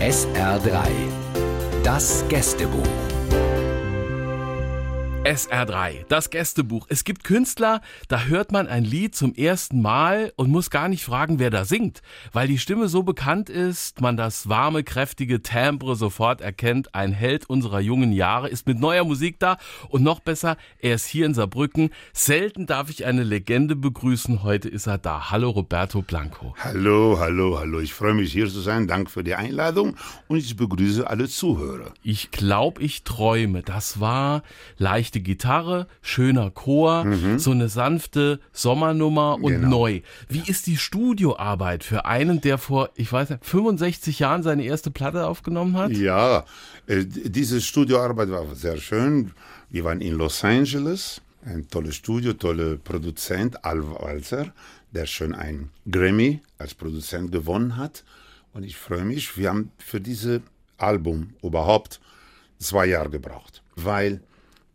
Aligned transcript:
SR3. 0.00 0.88
Das 1.84 2.24
Gästebuch. 2.30 3.09
SR3, 5.30 6.06
das 6.08 6.30
Gästebuch. 6.30 6.86
Es 6.88 7.04
gibt 7.04 7.22
Künstler, 7.22 7.82
da 8.08 8.24
hört 8.24 8.50
man 8.50 8.66
ein 8.66 8.82
Lied 8.82 9.14
zum 9.14 9.32
ersten 9.32 9.80
Mal 9.80 10.32
und 10.34 10.50
muss 10.50 10.70
gar 10.70 10.88
nicht 10.88 11.04
fragen, 11.04 11.38
wer 11.38 11.50
da 11.50 11.64
singt, 11.64 12.02
weil 12.32 12.48
die 12.48 12.58
Stimme 12.58 12.88
so 12.88 13.04
bekannt 13.04 13.48
ist, 13.48 14.00
man 14.00 14.16
das 14.16 14.48
warme, 14.48 14.82
kräftige 14.82 15.40
Timbre 15.40 15.94
sofort 15.94 16.40
erkennt. 16.40 16.96
Ein 16.96 17.12
Held 17.12 17.48
unserer 17.48 17.78
jungen 17.78 18.10
Jahre 18.10 18.48
ist 18.48 18.66
mit 18.66 18.80
neuer 18.80 19.04
Musik 19.04 19.38
da 19.38 19.56
und 19.88 20.02
noch 20.02 20.18
besser, 20.18 20.56
er 20.80 20.96
ist 20.96 21.06
hier 21.06 21.26
in 21.26 21.34
Saarbrücken. 21.34 21.90
Selten 22.12 22.66
darf 22.66 22.90
ich 22.90 23.04
eine 23.04 23.22
Legende 23.22 23.76
begrüßen, 23.76 24.42
heute 24.42 24.68
ist 24.68 24.88
er 24.88 24.98
da. 24.98 25.30
Hallo 25.30 25.50
Roberto 25.50 26.02
Blanco. 26.02 26.56
Hallo, 26.58 27.20
hallo, 27.20 27.56
hallo. 27.60 27.78
Ich 27.78 27.94
freue 27.94 28.14
mich 28.14 28.32
hier 28.32 28.48
zu 28.48 28.58
sein. 28.58 28.88
Danke 28.88 29.12
für 29.12 29.22
die 29.22 29.36
Einladung 29.36 29.96
und 30.26 30.38
ich 30.38 30.56
begrüße 30.56 31.08
alle 31.08 31.28
Zuhörer. 31.28 31.92
Ich 32.02 32.32
glaube, 32.32 32.82
ich 32.82 33.04
träume. 33.04 33.62
Das 33.62 34.00
war 34.00 34.42
leicht 34.76 35.19
leichte 35.20 35.22
Gitarre, 35.22 35.86
schöner 36.02 36.50
Chor, 36.50 37.04
mhm. 37.04 37.38
so 37.38 37.50
eine 37.50 37.68
sanfte 37.68 38.40
Sommernummer 38.52 39.36
und 39.40 39.52
genau. 39.52 39.68
neu. 39.68 40.00
Wie 40.28 40.42
ist 40.46 40.66
die 40.66 40.76
Studioarbeit 40.76 41.84
für 41.84 42.04
einen, 42.04 42.40
der 42.40 42.58
vor, 42.58 42.90
ich 42.94 43.12
weiß 43.12 43.30
nicht, 43.30 43.44
65 43.44 44.18
Jahren 44.18 44.42
seine 44.42 44.64
erste 44.64 44.90
Platte 44.90 45.26
aufgenommen 45.26 45.76
hat? 45.76 45.92
Ja, 45.92 46.44
äh, 46.86 47.04
diese 47.04 47.60
Studioarbeit 47.60 48.30
war 48.30 48.54
sehr 48.54 48.78
schön. 48.78 49.32
Wir 49.70 49.84
waren 49.84 50.00
in 50.00 50.14
Los 50.14 50.44
Angeles, 50.44 51.20
ein 51.44 51.68
tolles 51.68 51.96
Studio, 51.96 52.32
toller 52.32 52.76
Produzent, 52.76 53.64
Al 53.64 53.82
Walzer, 53.82 54.52
der 54.92 55.06
schon 55.06 55.34
ein 55.34 55.70
Grammy 55.90 56.40
als 56.58 56.74
Produzent 56.74 57.30
gewonnen 57.30 57.76
hat. 57.76 58.04
Und 58.52 58.64
ich 58.64 58.76
freue 58.76 59.04
mich, 59.04 59.36
wir 59.36 59.48
haben 59.48 59.70
für 59.78 60.00
dieses 60.00 60.40
Album 60.76 61.34
überhaupt 61.42 62.00
zwei 62.58 62.86
Jahre 62.86 63.10
gebraucht, 63.10 63.62
weil 63.76 64.20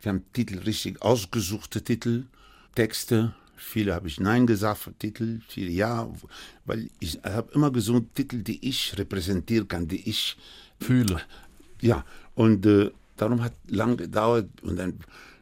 wir 0.06 0.12
haben 0.12 0.24
Titel 0.34 0.60
richtig 0.60 1.02
ausgesuchte 1.02 1.84
Titel, 1.84 2.26
Texte. 2.76 3.34
Viele 3.58 3.96
habe 3.96 4.08
ich 4.08 4.20
Nein 4.20 4.46
gesagt 4.46 4.78
für 4.78 4.94
Titel, 4.94 5.40
viele 5.48 5.72
Ja, 5.72 6.08
weil 6.66 6.90
ich 7.00 7.20
habe 7.24 7.52
immer 7.54 7.72
gesungen 7.72 8.14
Titel, 8.14 8.44
die 8.44 8.70
ich 8.70 8.96
repräsentieren 9.00 9.68
kann, 9.68 9.88
die 9.88 10.08
ich 10.08 10.38
fühle. 10.80 11.22
Ja, 11.82 12.06
und 12.36 12.68
äh, 12.68 12.92
darum 13.18 13.42
hat 13.44 13.54
lang 13.68 13.98
gedauert 13.98 14.50
und 14.62 14.78
dann 14.78 15.00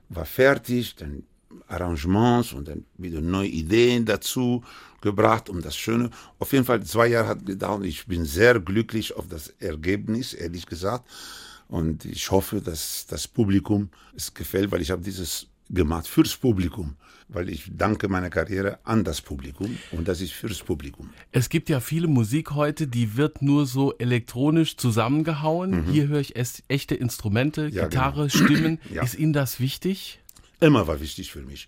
war 0.07 0.25
fertig, 0.25 0.95
dann 0.95 1.23
Arrangements 1.67 2.53
und 2.53 2.69
dann 2.69 2.85
wieder 2.97 3.19
neue 3.19 3.49
Ideen 3.49 4.05
dazu 4.05 4.63
gebracht, 5.01 5.49
um 5.49 5.61
das 5.61 5.75
Schöne. 5.75 6.09
Auf 6.39 6.53
jeden 6.53 6.63
Fall 6.63 6.83
zwei 6.83 7.07
Jahre 7.07 7.27
hat 7.27 7.45
gedauert. 7.45 7.83
Ich 7.83 8.05
bin 8.05 8.23
sehr 8.23 8.59
glücklich 8.61 9.13
auf 9.13 9.27
das 9.27 9.49
Ergebnis, 9.59 10.33
ehrlich 10.33 10.65
gesagt. 10.65 11.05
Und 11.67 12.05
ich 12.05 12.29
hoffe, 12.31 12.61
dass 12.61 13.05
das 13.07 13.27
Publikum 13.27 13.89
es 14.15 14.33
gefällt, 14.33 14.71
weil 14.71 14.81
ich 14.81 14.91
habe 14.91 15.01
dieses 15.01 15.47
gemacht 15.69 16.07
fürs 16.07 16.35
Publikum, 16.35 16.95
weil 17.29 17.49
ich 17.49 17.71
danke 17.75 18.07
meiner 18.07 18.29
Karriere 18.29 18.79
an 18.83 19.03
das 19.03 19.21
Publikum 19.21 19.77
und 19.91 20.07
das 20.07 20.21
ist 20.21 20.33
fürs 20.33 20.61
Publikum. 20.61 21.09
Es 21.31 21.49
gibt 21.49 21.69
ja 21.69 21.79
viele 21.79 22.07
Musik 22.07 22.51
heute, 22.51 22.87
die 22.87 23.17
wird 23.17 23.41
nur 23.41 23.65
so 23.65 23.93
elektronisch 23.97 24.77
zusammengehauen. 24.77 25.71
Mhm. 25.71 25.91
Hier 25.91 26.07
höre 26.07 26.19
ich 26.19 26.35
echte 26.67 26.95
Instrumente, 26.95 27.67
ja, 27.67 27.87
Gitarre, 27.87 28.27
genau. 28.27 28.45
Stimmen. 28.45 28.79
Ja. 28.93 29.01
Ist 29.01 29.15
Ihnen 29.15 29.33
das 29.33 29.59
wichtig? 29.59 30.19
Immer 30.59 30.87
war 30.87 30.99
wichtig 30.99 31.31
für 31.31 31.41
mich, 31.41 31.67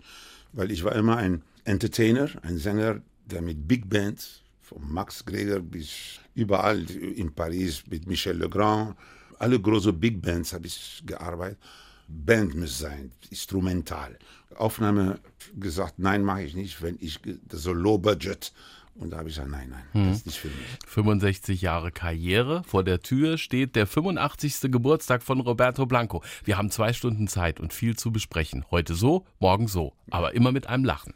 weil 0.54 0.70
ich 0.70 0.84
war 0.84 0.94
immer 0.94 1.18
ein 1.18 1.42
Entertainer, 1.64 2.30
ein 2.44 2.58
Sänger, 2.58 3.02
der 3.26 3.42
mit 3.42 3.68
Big 3.68 3.90
Bands, 3.90 4.42
von 4.62 4.82
Max 4.92 5.26
Greger 5.26 5.60
bis 5.60 6.20
überall 6.34 6.84
in 6.90 7.34
Paris 7.34 7.84
mit 7.90 8.08
Michel 8.08 8.38
Legrand, 8.38 8.96
alle 9.40 9.60
großen 9.60 10.00
Big 10.00 10.22
Bands 10.22 10.54
habe 10.54 10.68
ich 10.68 11.04
gearbeitet. 11.06 11.60
Band 12.08 12.56
muss 12.56 12.80
sein, 12.80 13.12
instrumental. 13.30 14.18
Aufnahme 14.56 15.20
gesagt, 15.56 15.96
nein, 15.98 16.24
mache 16.24 16.44
ich 16.44 16.56
nicht, 16.56 16.82
wenn 16.82 16.98
ich 17.00 17.20
so 17.52 17.74
Low 17.74 17.98
Budget. 17.98 18.54
Und 18.98 19.10
da 19.10 19.18
habe 19.18 19.28
ich 19.28 19.36
gesagt, 19.36 19.52
nein, 19.52 19.70
nein, 19.70 19.84
hm. 19.92 20.10
das 20.10 20.20
ist 20.20 20.26
nicht 20.26 20.40
für 20.40 20.48
mich. 20.48 20.66
65 20.88 21.62
Jahre 21.62 21.92
Karriere. 21.92 22.64
Vor 22.66 22.84
der 22.84 23.02
Tür 23.02 23.38
steht 23.38 23.76
der 23.76 23.88
85. 23.88 24.72
Geburtstag 24.72 25.22
von 25.22 25.42
Roberto 25.42 25.86
Blanco. 25.86 26.24
Wir 26.46 26.58
haben 26.58 26.72
zwei 26.72 26.94
Stunden 26.94 27.28
Zeit 27.28 27.60
und 27.60 27.74
viel 27.74 27.98
zu 27.98 28.12
besprechen. 28.12 28.64
Heute 28.72 28.96
so, 28.96 29.26
morgen 29.40 29.68
so. 29.68 29.94
Aber 30.12 30.34
immer 30.34 30.54
mit 30.54 30.68
einem 30.68 30.86
Lachen. 30.86 31.14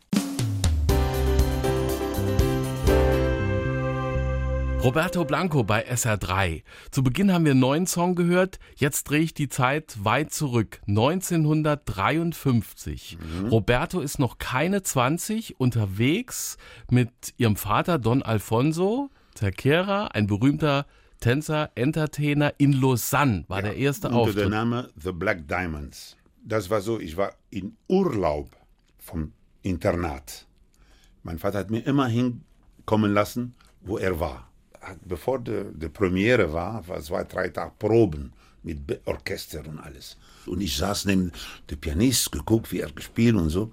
Roberto 4.81 5.25
Blanco 5.25 5.66
bei 5.66 5.85
SR3. 5.85 6.63
Zu 6.90 7.03
Beginn 7.03 7.34
haben 7.34 7.44
wir 7.44 7.51
einen 7.51 7.59
neuen 7.59 7.85
Song 7.85 8.16
gehört. 8.16 8.59
Jetzt 8.78 9.09
drehe 9.09 9.19
ich 9.19 9.34
die 9.34 9.50
Zeit 9.50 10.06
weit 10.06 10.31
zurück. 10.31 10.79
1953. 10.88 13.17
Mhm. 13.19 13.47
Roberto 13.50 14.00
ist 14.00 14.19
noch 14.19 14.38
keine 14.38 14.81
20, 14.81 15.59
unterwegs 15.59 16.56
mit 16.90 17.12
ihrem 17.35 17.57
Vater 17.57 18.00
Don 18.00 18.23
Alfonso 18.23 19.09
Terquera, 19.35 20.07
ein 20.07 20.28
berühmter 20.28 20.85
Tänzer, 21.19 21.72
Entertainer 21.75 22.53
in 22.57 22.72
Lausanne, 22.72 23.44
war 23.50 23.57
ja, 23.57 23.63
der 23.63 23.75
erste 23.75 24.07
unter 24.07 24.19
Auftritt. 24.19 24.46
Unter 24.46 24.50
der 24.50 24.59
Name 24.59 24.90
The 24.96 25.11
Black 25.11 25.46
Diamonds. 25.50 26.16
Das 26.41 26.69
war 26.69 26.79
so, 26.79 27.01
ich 27.01 27.17
war 27.17 27.34
in 27.50 27.75
Urlaub 27.90 28.56
vom 28.97 29.34
Internat. 29.61 30.47
Mein 31.23 31.38
Vater 31.38 31.59
hat 31.59 31.69
mir 31.69 31.85
immer 31.85 32.07
hinkommen 32.07 33.11
lassen, 33.11 33.56
wo 33.81 33.97
er 33.97 34.22
war 34.22 34.49
bevor 35.06 35.40
die, 35.40 35.90
Premiere 35.90 36.51
war, 36.51 36.88
war 36.88 37.01
zwei, 37.01 37.23
drei 37.23 37.50
Tage 37.50 37.73
Proben 37.78 38.31
mit 38.63 38.79
Orchester 39.06 39.66
und 39.67 39.79
alles. 39.79 40.17
Und 40.45 40.62
ich 40.62 40.75
saß 40.75 41.06
neben 41.06 41.31
dem 41.69 41.79
Pianist, 41.79 42.31
geguckt, 42.31 42.72
wie 42.72 42.79
er 42.79 42.91
gespielt 42.91 43.35
und 43.35 43.50
so. 43.50 43.72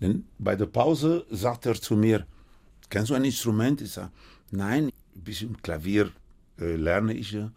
Dann 0.00 0.24
bei 0.38 0.56
der 0.56 0.66
Pause 0.66 1.24
sagt 1.30 1.66
er 1.66 1.74
zu 1.74 1.96
mir, 1.96 2.26
kennst 2.88 3.10
du 3.10 3.14
ein 3.14 3.24
Instrument? 3.24 3.80
Ich 3.80 3.92
sage, 3.92 4.10
nein, 4.50 4.86
ein 4.86 5.22
bisschen 5.22 5.60
Klavier 5.62 6.10
äh, 6.58 6.76
lerne 6.76 7.14
ich. 7.14 7.36
Und 7.36 7.52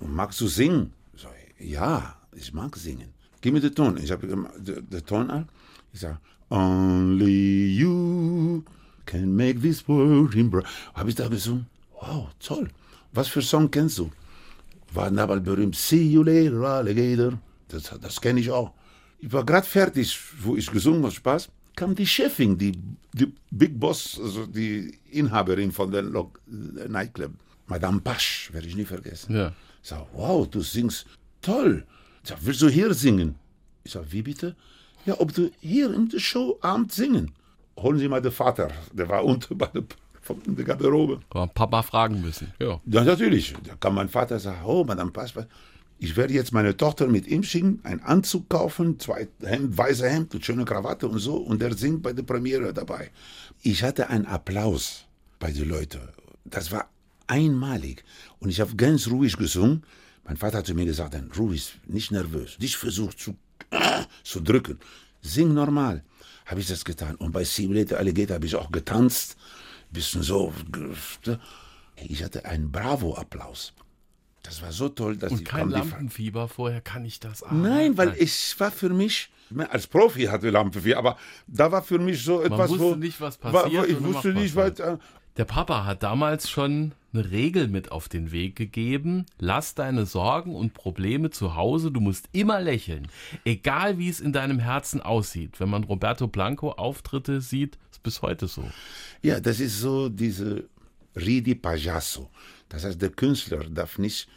magst 0.00 0.40
du 0.40 0.46
singen? 0.46 0.92
Ich 1.14 1.22
sage, 1.22 1.34
ja, 1.58 2.16
ich 2.32 2.52
mag 2.52 2.76
singen. 2.76 3.12
Gib 3.40 3.54
mir 3.54 3.60
den 3.60 3.74
Ton. 3.74 3.96
Ich 3.98 4.10
habe 4.10 4.26
den, 4.26 5.06
Ton 5.06 5.30
an. 5.30 5.48
Ich 5.92 6.00
sage, 6.00 6.18
only 6.50 7.74
you 7.74 8.62
can 9.06 9.34
make 9.34 9.60
this 9.60 9.86
world 9.88 10.34
in. 10.34 10.52
Habe 10.94 11.08
ich 11.08 11.14
da 11.14 11.28
gesungen? 11.28 11.66
Wow, 12.00 12.28
toll. 12.38 12.68
Was 13.12 13.28
für 13.28 13.42
Song 13.42 13.70
kennst 13.70 13.98
du? 13.98 14.10
War 14.92 15.10
damals 15.10 15.42
berühmt. 15.42 15.76
See 15.76 16.02
you 16.02 16.22
later, 16.22 16.62
alligator. 16.62 17.38
Das, 17.68 17.92
das 18.00 18.20
kenne 18.20 18.40
ich 18.40 18.50
auch. 18.50 18.72
Ich 19.18 19.32
war 19.32 19.44
gerade 19.44 19.66
fertig, 19.66 20.18
wo 20.40 20.56
ich 20.56 20.70
gesungen 20.70 21.02
habe, 21.02 21.12
Spaß. 21.12 21.48
Kam 21.74 21.94
die 21.94 22.06
Chefin, 22.06 22.56
die, 22.56 22.72
die 23.12 23.32
Big 23.50 23.78
Boss, 23.78 24.18
also 24.22 24.46
die 24.46 24.98
Inhaberin 25.10 25.72
von 25.72 25.90
der 25.90 26.04
Nightclub. 26.88 27.32
Madame 27.66 28.00
Pasch, 28.00 28.50
werde 28.52 28.66
ich 28.66 28.76
nie 28.76 28.84
vergessen. 28.84 29.34
Ja. 29.34 29.52
Ich 29.82 29.88
sag, 29.88 30.06
wow, 30.14 30.48
du 30.48 30.60
singst 30.60 31.06
toll. 31.42 31.86
Ich 32.22 32.30
sag, 32.30 32.38
willst 32.40 32.62
du 32.62 32.68
hier 32.68 32.94
singen? 32.94 33.34
Ich 33.84 33.92
sag, 33.92 34.10
wie 34.10 34.22
bitte? 34.22 34.56
Ja, 35.04 35.20
ob 35.20 35.32
du 35.34 35.50
hier 35.60 35.92
in 35.92 36.08
der 36.08 36.18
Show 36.18 36.58
Abend 36.62 36.92
singen. 36.92 37.32
Holen 37.76 37.98
Sie 37.98 38.08
mal 38.08 38.22
den 38.22 38.32
Vater, 38.32 38.70
der 38.92 39.08
war 39.08 39.24
unten 39.32 39.56
bei 39.56 39.66
der 39.66 39.84
von 40.28 40.56
der 40.56 40.64
Garderobe. 40.64 41.20
Man 41.32 41.48
Papa 41.50 41.82
fragen 41.82 42.20
müssen. 42.20 42.52
Ja. 42.58 42.80
ja, 42.86 43.04
natürlich. 43.04 43.54
Da 43.66 43.74
kann 43.76 43.94
mein 43.94 44.08
Vater 44.08 44.38
sagen, 44.38 44.62
oh, 44.64 44.84
Madame 44.84 45.10
Passport, 45.10 45.48
ich 45.98 46.16
werde 46.16 46.34
jetzt 46.34 46.52
meine 46.52 46.76
Tochter 46.76 47.06
mit 47.08 47.26
ihm 47.26 47.42
schicken, 47.42 47.80
einen 47.82 48.00
Anzug 48.00 48.48
kaufen, 48.48 48.98
zwei 49.00 49.28
Hemd, 49.42 49.76
weiße 49.76 50.08
Hemd 50.08 50.34
und 50.34 50.44
schöne 50.44 50.64
Krawatte 50.64 51.08
und 51.08 51.18
so. 51.18 51.36
Und 51.36 51.62
er 51.62 51.74
singt 51.76 52.02
bei 52.02 52.12
der 52.12 52.22
Premiere 52.22 52.72
dabei. 52.72 53.10
Ich 53.62 53.82
hatte 53.82 54.08
einen 54.08 54.26
Applaus 54.26 55.06
bei 55.38 55.50
den 55.50 55.68
Leuten. 55.68 56.00
Das 56.44 56.70
war 56.70 56.88
einmalig. 57.26 58.04
Und 58.38 58.50
ich 58.50 58.60
habe 58.60 58.76
ganz 58.76 59.08
ruhig 59.08 59.36
gesungen. 59.36 59.82
Mein 60.24 60.36
Vater 60.36 60.58
hat 60.58 60.66
zu 60.66 60.74
mir 60.74 60.84
gesagt, 60.84 61.16
ruhig, 61.38 61.80
nicht 61.86 62.12
nervös, 62.12 62.58
nicht 62.60 62.76
versucht 62.76 63.18
zu, 63.18 63.34
äh, 63.70 64.04
zu 64.22 64.40
drücken. 64.40 64.78
Sing 65.22 65.54
normal. 65.54 66.04
Habe 66.46 66.60
ich 66.60 66.68
das 66.68 66.84
getan. 66.84 67.16
Und 67.16 67.32
bei 67.32 67.44
Simulator 67.44 67.98
Alligator 67.98 68.36
habe 68.36 68.46
ich 68.46 68.54
auch 68.54 68.70
getanzt 68.70 69.36
bisschen 69.90 70.22
so. 70.22 70.52
Ich 71.96 72.22
hatte 72.22 72.44
einen 72.44 72.70
Bravo-Applaus. 72.70 73.72
Das 74.42 74.62
war 74.62 74.72
so 74.72 74.88
toll, 74.88 75.16
dass 75.16 75.32
Und 75.32 75.40
ich 75.40 75.44
kein 75.44 75.70
Lampenfieber 75.70 76.48
vorher 76.48 76.80
kann 76.80 77.04
ich 77.04 77.20
das 77.20 77.42
ahnen. 77.42 77.62
Nein, 77.62 77.98
weil 77.98 78.14
es 78.18 78.58
war 78.58 78.70
für 78.70 78.88
mich 78.88 79.30
als 79.70 79.86
Profi 79.86 80.24
hatte 80.24 80.50
Lampenfieber, 80.50 80.98
aber 80.98 81.16
da 81.46 81.72
war 81.72 81.82
für 81.82 81.98
mich 81.98 82.22
so 82.22 82.42
etwas, 82.42 82.58
Man 82.58 82.68
wusste 82.68 82.84
wo, 82.84 82.94
nicht, 82.94 83.20
was 83.20 83.38
passiert. 83.38 83.74
War, 83.74 83.86
ich 83.86 84.02
wusste 84.02 84.28
nicht, 84.34 84.54
was. 84.54 84.78
Äh, 84.78 84.98
der 85.36 85.44
Papa 85.44 85.84
hat 85.84 86.02
damals 86.02 86.50
schon 86.50 86.92
eine 87.12 87.30
Regel 87.30 87.68
mit 87.68 87.90
auf 87.90 88.08
den 88.08 88.32
Weg 88.32 88.56
gegeben. 88.56 89.26
Lass 89.38 89.74
deine 89.74 90.06
Sorgen 90.06 90.54
und 90.54 90.74
Probleme 90.74 91.30
zu 91.30 91.54
Hause. 91.54 91.90
Du 91.90 92.00
musst 92.00 92.28
immer 92.32 92.60
lächeln. 92.60 93.08
Egal 93.44 93.98
wie 93.98 94.08
es 94.08 94.20
in 94.20 94.32
deinem 94.32 94.58
Herzen 94.58 95.00
aussieht. 95.00 95.60
Wenn 95.60 95.70
man 95.70 95.84
Roberto 95.84 96.28
Blanco 96.28 96.72
Auftritte 96.72 97.40
sieht, 97.40 97.78
ist 97.90 98.02
bis 98.02 98.22
heute 98.22 98.46
so. 98.46 98.64
Ja, 99.22 99.40
das 99.40 99.60
ist 99.60 99.80
so 99.80 100.08
diese 100.08 100.68
Ridi 101.16 101.54
Pajasso. 101.54 102.28
Das 102.68 102.84
heißt, 102.84 103.00
der 103.00 103.10
Künstler 103.10 103.64
darf 103.70 103.98
nicht 103.98 104.28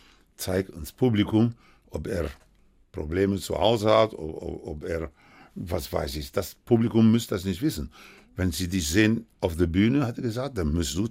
zeigt 0.42 0.72
uns 0.72 0.92
Publikum, 0.92 1.54
ob 1.90 2.08
er 2.08 2.30
Probleme 2.92 3.38
zu 3.38 3.58
Hause 3.58 3.90
hat, 3.90 4.14
ob, 4.14 4.68
ob 4.68 4.84
er, 4.84 5.12
was 5.56 5.92
weiß 5.92 6.16
ich, 6.16 6.32
das 6.32 6.56
Publikum 6.56 7.12
müsste 7.12 7.36
das 7.36 7.46
nicht 7.46 7.62
wissen. 7.62 7.92
Wenn 8.36 8.52
sie 8.52 8.68
dich 8.68 8.88
sehen 8.88 9.26
auf 9.40 9.58
der 9.58 9.68
Bühne, 9.68 10.06
hat 10.06 10.18
er 10.18 10.24
gesagt, 10.24 10.58
dann 10.58 10.74
musst 10.74 10.96
du, 10.96 11.10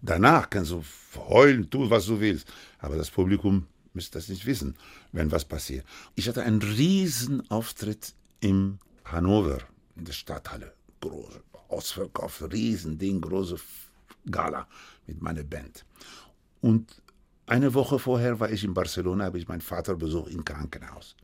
danach 0.00 0.48
kannst 0.48 0.70
du 0.70 0.82
heulen, 1.16 1.68
tun, 1.68 1.90
was 1.90 2.06
du 2.06 2.18
willst. 2.18 2.50
Aber 2.78 2.96
das 2.96 3.10
Publikum 3.10 3.66
müsste 3.92 4.18
das 4.18 4.28
nicht 4.28 4.46
wissen, 4.46 4.74
wenn 5.12 5.30
was 5.30 5.44
passiert. 5.44 5.84
Ich 6.14 6.28
hatte 6.28 6.42
einen 6.42 6.62
riesen 6.62 7.48
Auftritt 7.50 8.14
in 8.40 8.78
Hannover, 9.04 9.58
in 9.96 10.04
der 10.04 10.12
Stadthalle. 10.12 10.72
Große 11.00 11.42
Ausverkauf, 11.68 12.42
riesen 12.52 12.98
Ding, 12.98 13.20
große 13.20 13.56
Gala 14.30 14.66
mit 15.06 15.20
meiner 15.20 15.42
Band. 15.42 15.84
Und 16.60 17.02
eine 17.46 17.74
Woche 17.74 17.98
vorher 17.98 18.38
war 18.40 18.50
ich 18.50 18.64
in 18.64 18.74
Barcelona, 18.74 19.24
habe 19.24 19.38
ich 19.38 19.48
meinen 19.48 19.60
Vater 19.60 19.96
besucht 19.96 20.30
im 20.30 20.44
Krankenhaus. 20.44 21.16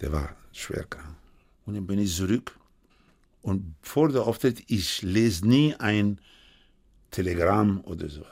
Der 0.00 0.12
war 0.12 0.36
schwer 0.52 0.84
krank. 0.84 1.16
Und 1.64 1.74
dann 1.74 1.86
bin 1.86 1.98
ich 1.98 2.14
zurück. 2.14 2.57
Und 3.42 3.74
vor 3.82 4.08
der 4.08 4.22
Auftritt, 4.26 4.64
ich 4.66 5.02
lese 5.02 5.46
nie 5.46 5.74
ein 5.76 6.20
Telegramm 7.10 7.80
oder 7.84 8.08
so. 8.08 8.24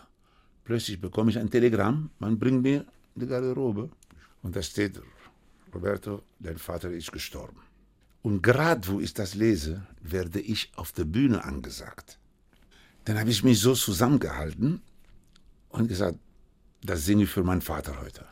Plötzlich 0.64 1.00
bekomme 1.00 1.30
ich 1.30 1.38
ein 1.38 1.50
Telegramm, 1.50 2.10
man 2.18 2.38
bringt 2.38 2.62
mir 2.62 2.84
die 3.14 3.26
Garderobe. 3.26 3.90
Und 4.42 4.56
da 4.56 4.62
steht, 4.62 5.00
Roberto, 5.72 6.22
dein 6.38 6.58
Vater 6.58 6.90
ist 6.90 7.12
gestorben. 7.12 7.60
Und 8.22 8.42
gerade 8.42 8.86
wo 8.88 9.00
ich 9.00 9.14
das 9.14 9.34
lese, 9.34 9.86
werde 10.00 10.40
ich 10.40 10.72
auf 10.74 10.92
der 10.92 11.04
Bühne 11.04 11.44
angesagt. 11.44 12.18
Dann 13.04 13.18
habe 13.20 13.30
ich 13.30 13.44
mich 13.44 13.60
so 13.60 13.74
zusammengehalten 13.74 14.82
und 15.68 15.86
gesagt, 15.86 16.18
das 16.82 17.04
singe 17.04 17.24
ich 17.24 17.30
für 17.30 17.44
meinen 17.44 17.62
Vater 17.62 18.00
heute. 18.00 18.26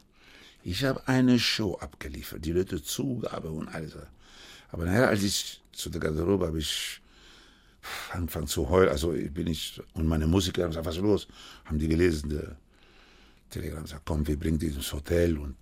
Ich 0.65 0.83
habe 0.85 1.07
eine 1.07 1.39
Show 1.39 1.77
abgeliefert, 1.77 2.45
die 2.45 2.53
Leute 2.53 2.83
Zugabe 2.83 3.51
und 3.51 3.69
alles. 3.69 3.97
Aber 4.75 4.87
nachher, 4.87 5.09
als 5.09 5.23
ich 5.23 5.63
zu 5.71 5.89
der 5.89 6.01
Garderobe 6.01 6.47
habe 6.49 6.59
ich 6.59 7.01
angefangen 8.11 8.49
zu 8.49 8.69
heulen, 8.69 8.89
also 8.89 9.13
ich 9.13 9.33
bin 9.33 9.45
nicht, 9.45 9.81
und 9.93 10.09
meine 10.09 10.27
Musiker 10.27 10.63
haben 10.63 10.71
gesagt, 10.71 10.87
was 10.87 10.97
ist 10.97 11.03
los? 11.03 11.29
Haben 11.65 11.79
die 11.79 11.87
gelesen, 11.87 12.31
der 12.31 12.57
Telegram 13.51 13.85
gesagt, 13.85 14.03
komm, 14.05 14.27
wir 14.27 14.37
bringen 14.37 14.59
dich 14.59 14.75
ins 14.75 14.93
Hotel 14.93 15.39
und 15.39 15.57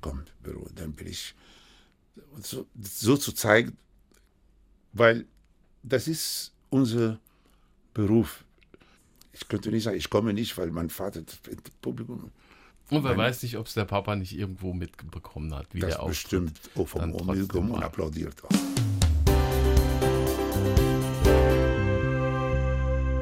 komm, 0.00 0.22
Büro. 0.42 0.68
Dann 0.76 0.92
bin 0.92 1.08
ich, 1.08 1.34
so, 2.40 2.66
so 2.80 3.16
zu 3.16 3.32
zeigen, 3.32 3.76
weil 4.92 5.26
das 5.82 6.06
ist 6.06 6.52
unser 6.70 7.18
Beruf 7.92 8.44
ich 9.32 9.48
könnte 9.48 9.70
nicht 9.70 9.84
sagen, 9.84 9.96
ich 9.96 10.10
komme 10.10 10.32
nicht, 10.32 10.56
weil 10.58 10.70
mein 10.70 10.90
Vater 10.90 11.22
das 11.22 11.38
Publikum. 11.80 12.30
Und 12.92 13.04
wer 13.04 13.16
weiß 13.16 13.42
nicht, 13.42 13.56
ob 13.56 13.66
es 13.66 13.74
der 13.74 13.86
Papa 13.86 14.16
nicht 14.16 14.36
irgendwo 14.36 14.74
mitbekommen 14.74 15.54
hat, 15.54 15.66
wie 15.72 15.80
das 15.80 15.96
der 15.96 16.06
bestimmt 16.06 16.60
auch 16.76 16.86
vom 16.86 17.14
Omil 17.14 17.48
und 17.50 17.82
applaudiert 17.82 18.34
auch. 18.44 18.50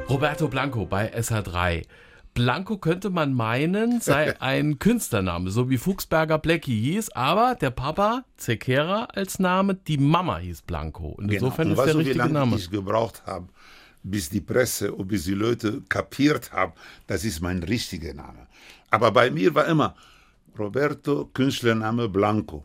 Roberto 0.08 0.49
Blanco 0.49 0.87
bei 0.87 1.14
SH3. 1.14 1.84
Blanco 2.34 2.78
könnte 2.78 3.11
man 3.11 3.32
meinen, 3.32 4.00
sei 4.00 4.40
ein 4.40 4.81
Künstlername, 4.81 5.50
so 5.50 5.70
wie 5.70 5.78
Fuchsberger 5.78 6.38
Blackie 6.38 6.81
hieß, 6.81 7.11
aber 7.11 7.55
der 7.55 7.70
Papa, 7.70 8.25
Zekera 8.37 9.05
als 9.05 9.38
Name, 9.38 9.75
die 9.75 9.99
Mama 9.99 10.38
hieß 10.38 10.62
Blanco. 10.62 11.08
Und 11.08 11.28
genau. 11.28 11.46
insofern 11.46 11.69
und 11.69 11.78
ist 11.78 11.84
der 11.84 11.93
du, 11.93 11.99
richtige 11.99 12.14
wie 12.14 12.19
lange 12.19 12.32
Name. 12.32 12.56
ich 12.56 12.70
gebraucht 12.70 13.22
habe, 13.25 13.46
bis 14.02 14.29
die 14.29 14.41
Presse 14.41 14.93
und 14.93 15.08
bis 15.08 15.25
die 15.25 15.35
Leute 15.35 15.82
kapiert 15.88 16.52
haben, 16.52 16.73
das 17.06 17.25
ist 17.25 17.41
mein 17.41 17.62
richtiger 17.62 18.14
Name. 18.14 18.47
Aber 18.91 19.11
bei 19.12 19.31
mir 19.31 19.55
war 19.55 19.67
immer 19.67 19.94
Roberto, 20.58 21.31
Künstlername 21.32 22.08
Blanco. 22.08 22.64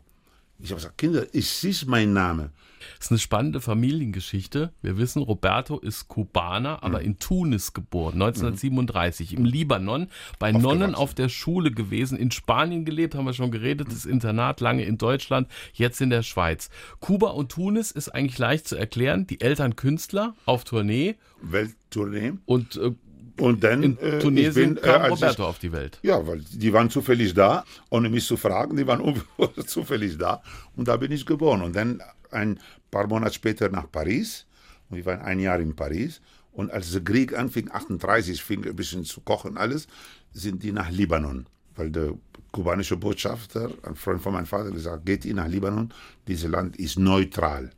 Ich 0.58 0.70
habe 0.70 0.80
gesagt, 0.80 0.98
Kinder, 0.98 1.26
es 1.32 1.62
ist 1.64 1.86
mein 1.86 2.12
Name. 2.12 2.50
Das 2.96 3.06
ist 3.06 3.12
eine 3.12 3.18
spannende 3.18 3.60
Familiengeschichte. 3.60 4.72
Wir 4.82 4.98
wissen, 4.98 5.22
Roberto 5.22 5.78
ist 5.78 6.08
Kubaner, 6.08 6.82
aber 6.82 7.00
in 7.02 7.18
Tunis 7.18 7.72
geboren, 7.72 8.14
1937, 8.14 9.34
im 9.34 9.44
Libanon, 9.44 10.08
bei 10.38 10.52
Nonnen 10.52 10.94
auf 10.94 11.14
der 11.14 11.28
Schule 11.28 11.70
gewesen, 11.70 12.18
in 12.18 12.30
Spanien 12.30 12.84
gelebt, 12.84 13.14
haben 13.14 13.26
wir 13.26 13.34
schon 13.34 13.50
geredet, 13.50 13.88
das 13.90 14.06
Internat 14.06 14.60
lange 14.60 14.84
in 14.84 14.98
Deutschland, 14.98 15.48
jetzt 15.74 16.00
in 16.00 16.10
der 16.10 16.22
Schweiz. 16.22 16.70
Kuba 17.00 17.28
und 17.30 17.50
Tunis 17.52 17.90
ist 17.90 18.08
eigentlich 18.08 18.38
leicht 18.38 18.68
zu 18.68 18.76
erklären. 18.76 19.26
Die 19.26 19.40
Eltern 19.40 19.76
Künstler 19.76 20.34
auf 20.44 20.64
Tournee. 20.64 21.16
Welttournee. 21.42 22.32
Und 22.46 22.76
äh, 22.76 22.92
Und 23.40 23.62
dann 23.64 23.82
in 23.82 23.98
äh, 23.98 24.16
ich 24.16 24.22
Tunesien 24.22 24.74
bin, 24.74 24.84
äh, 24.84 24.86
kam 24.86 25.02
als 25.02 25.12
Roberto 25.12 25.42
ich, 25.42 25.48
auf 25.48 25.58
die 25.58 25.72
Welt. 25.72 25.98
Ja, 26.02 26.26
weil 26.26 26.40
die 26.50 26.72
waren 26.72 26.90
zufällig 26.90 27.34
da, 27.34 27.64
ohne 27.90 28.08
mich 28.08 28.26
zu 28.26 28.36
fragen, 28.36 28.76
die 28.76 28.86
waren 28.86 29.22
zufällig 29.66 30.16
da 30.18 30.42
und 30.74 30.88
da 30.88 30.96
bin 30.96 31.12
ich 31.12 31.26
geboren. 31.26 31.62
Und 31.62 31.76
dann 31.76 32.02
ein 32.32 32.58
paar 32.90 33.06
Monate 33.06 33.34
später 33.34 33.68
nach 33.68 33.90
Paris 33.90 34.46
und 34.90 34.98
ich 34.98 35.06
war 35.06 35.20
ein 35.22 35.40
Jahr 35.40 35.60
in 35.60 35.74
Paris 35.74 36.20
und 36.52 36.70
als 36.70 36.92
der 36.92 37.02
Krieg 37.02 37.36
anfing, 37.36 37.70
38, 37.70 38.42
fing 38.42 38.66
ein 38.66 38.76
bisschen 38.76 39.04
zu 39.04 39.20
kochen 39.20 39.56
alles, 39.56 39.86
sind 40.32 40.62
die 40.62 40.72
nach 40.72 40.90
Libanon, 40.90 41.46
weil 41.74 41.90
der 41.90 42.14
kubanische 42.52 42.96
Botschafter, 42.96 43.70
ein 43.82 43.94
Freund 43.94 44.22
von 44.22 44.32
meinem 44.32 44.46
Vater, 44.46 44.70
gesagt, 44.70 45.04
geht 45.04 45.24
ihr 45.24 45.34
nach 45.34 45.48
Libanon, 45.48 45.92
dieses 46.26 46.50
Land 46.50 46.76
ist 46.76 46.98
neutral. 46.98 47.70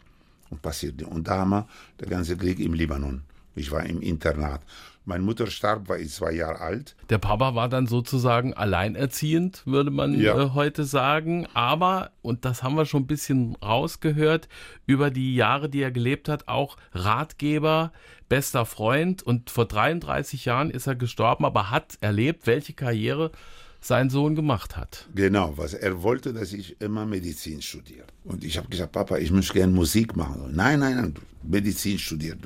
Und 0.51 0.63
passiert. 0.63 1.03
Und 1.03 1.29
da 1.29 1.41
haben 1.41 1.51
wir 1.51 1.69
der 2.01 2.09
ganze 2.09 2.35
Krieg 2.35 2.59
im 2.59 2.73
Libanon. 2.73 3.21
Ich 3.55 3.71
war 3.71 3.85
im 3.85 4.01
Internat. 4.01 4.63
Meine 5.09 5.25
Mutter 5.25 5.47
starb, 5.47 5.89
war 5.89 5.99
ich 5.99 6.13
zwei 6.13 6.33
Jahre 6.33 6.61
alt. 6.61 6.95
Der 7.09 7.17
Papa 7.17 7.55
war 7.55 7.71
dann 7.71 7.87
sozusagen 7.87 8.53
alleinerziehend, 8.53 9.63
würde 9.65 9.91
man 9.91 10.13
Ja. 10.21 10.39
äh, 10.39 10.51
heute 10.51 10.85
sagen. 10.85 11.47
Aber, 11.55 12.11
und 12.21 12.45
das 12.45 12.63
haben 12.63 12.75
wir 12.77 12.85
schon 12.85 13.05
ein 13.05 13.07
bisschen 13.07 13.57
rausgehört, 13.57 14.51
über 14.85 15.11
die 15.11 15.35
Jahre, 15.35 15.71
die 15.71 15.81
er 15.81 15.91
gelebt 15.93 16.29
hat, 16.29 16.47
auch 16.47 16.77
Ratgeber, 16.93 17.91
bester 18.29 18.67
Freund. 18.67 19.23
Und 19.23 19.49
vor 19.49 19.65
33 19.65 20.45
Jahren 20.45 20.69
ist 20.71 20.87
er 20.87 20.95
gestorben, 20.95 21.47
aber 21.47 21.71
hat 21.71 21.97
erlebt, 22.03 22.47
welche 22.47 22.75
Karriere 22.75 23.33
sein 23.81 24.11
Sohn 24.11 24.35
gemacht 24.35 24.77
hat. 24.77 25.09
Genau, 25.15 25.55
was 25.57 25.73
er 25.73 26.03
wollte, 26.03 26.35
dass 26.35 26.53
ich 26.53 26.83
immer 26.83 27.07
Medizin 27.07 27.63
studiere. 27.63 28.05
Und 28.25 28.45
ich 28.45 28.59
habe 28.59 28.69
gesagt, 28.69 28.93
Papa, 28.93 29.17
ich 29.17 29.31
möchte 29.31 29.55
gerne 29.55 29.73
Musik 29.73 30.17
machen. 30.17 30.51
Nein, 30.55 30.81
nein, 30.81 30.97
nein, 30.97 31.15
Medizin 31.43 31.99
studiert. 31.99 32.45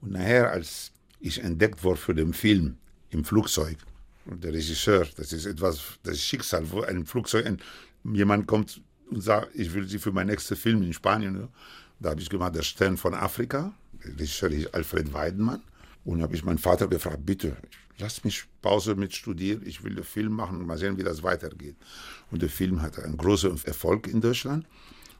Und 0.00 0.10
nachher, 0.12 0.50
als 0.50 0.91
ich 1.22 1.42
entdeckt 1.42 1.82
wurde 1.82 2.00
für 2.00 2.14
den 2.14 2.34
Film 2.34 2.76
im 3.10 3.24
Flugzeug, 3.24 3.78
und 4.26 4.44
der 4.44 4.52
Regisseur, 4.52 5.06
das 5.16 5.32
ist 5.32 5.46
etwas, 5.46 5.80
das 6.02 6.14
ist 6.14 6.24
Schicksal, 6.24 6.70
wo 6.70 6.82
ein 6.82 7.06
Flugzeug, 7.06 7.46
ein, 7.46 7.60
jemand 8.04 8.46
kommt 8.46 8.80
und 9.10 9.20
sagt, 9.20 9.54
ich 9.54 9.74
will 9.74 9.88
Sie 9.88 9.98
für 9.98 10.12
meinen 10.12 10.28
nächsten 10.28 10.56
Film 10.56 10.82
in 10.82 10.92
Spanien. 10.92 11.48
Da 11.98 12.10
habe 12.10 12.20
ich 12.20 12.30
gemacht, 12.30 12.54
der 12.54 12.62
Stern 12.62 12.96
von 12.96 13.14
Afrika. 13.14 13.72
Der 14.04 14.12
Regisseur 14.14 14.50
ist 14.50 14.74
Alfred 14.74 15.12
Weidenmann. 15.12 15.60
Und 16.04 16.22
habe 16.22 16.34
ich 16.34 16.44
meinen 16.44 16.58
Vater 16.58 16.88
gefragt, 16.88 17.24
bitte, 17.24 17.56
lass 17.98 18.24
mich 18.24 18.44
Pause 18.60 18.96
mit 18.96 19.14
studieren, 19.14 19.62
ich 19.64 19.84
will 19.84 19.94
den 19.94 20.02
Film 20.02 20.32
machen 20.32 20.58
und 20.58 20.66
mal 20.66 20.78
sehen, 20.78 20.98
wie 20.98 21.04
das 21.04 21.22
weitergeht. 21.22 21.76
Und 22.30 22.42
der 22.42 22.48
Film 22.48 22.82
hatte 22.82 23.04
einen 23.04 23.16
großen 23.16 23.64
Erfolg 23.64 24.08
in 24.08 24.20
Deutschland. 24.20 24.66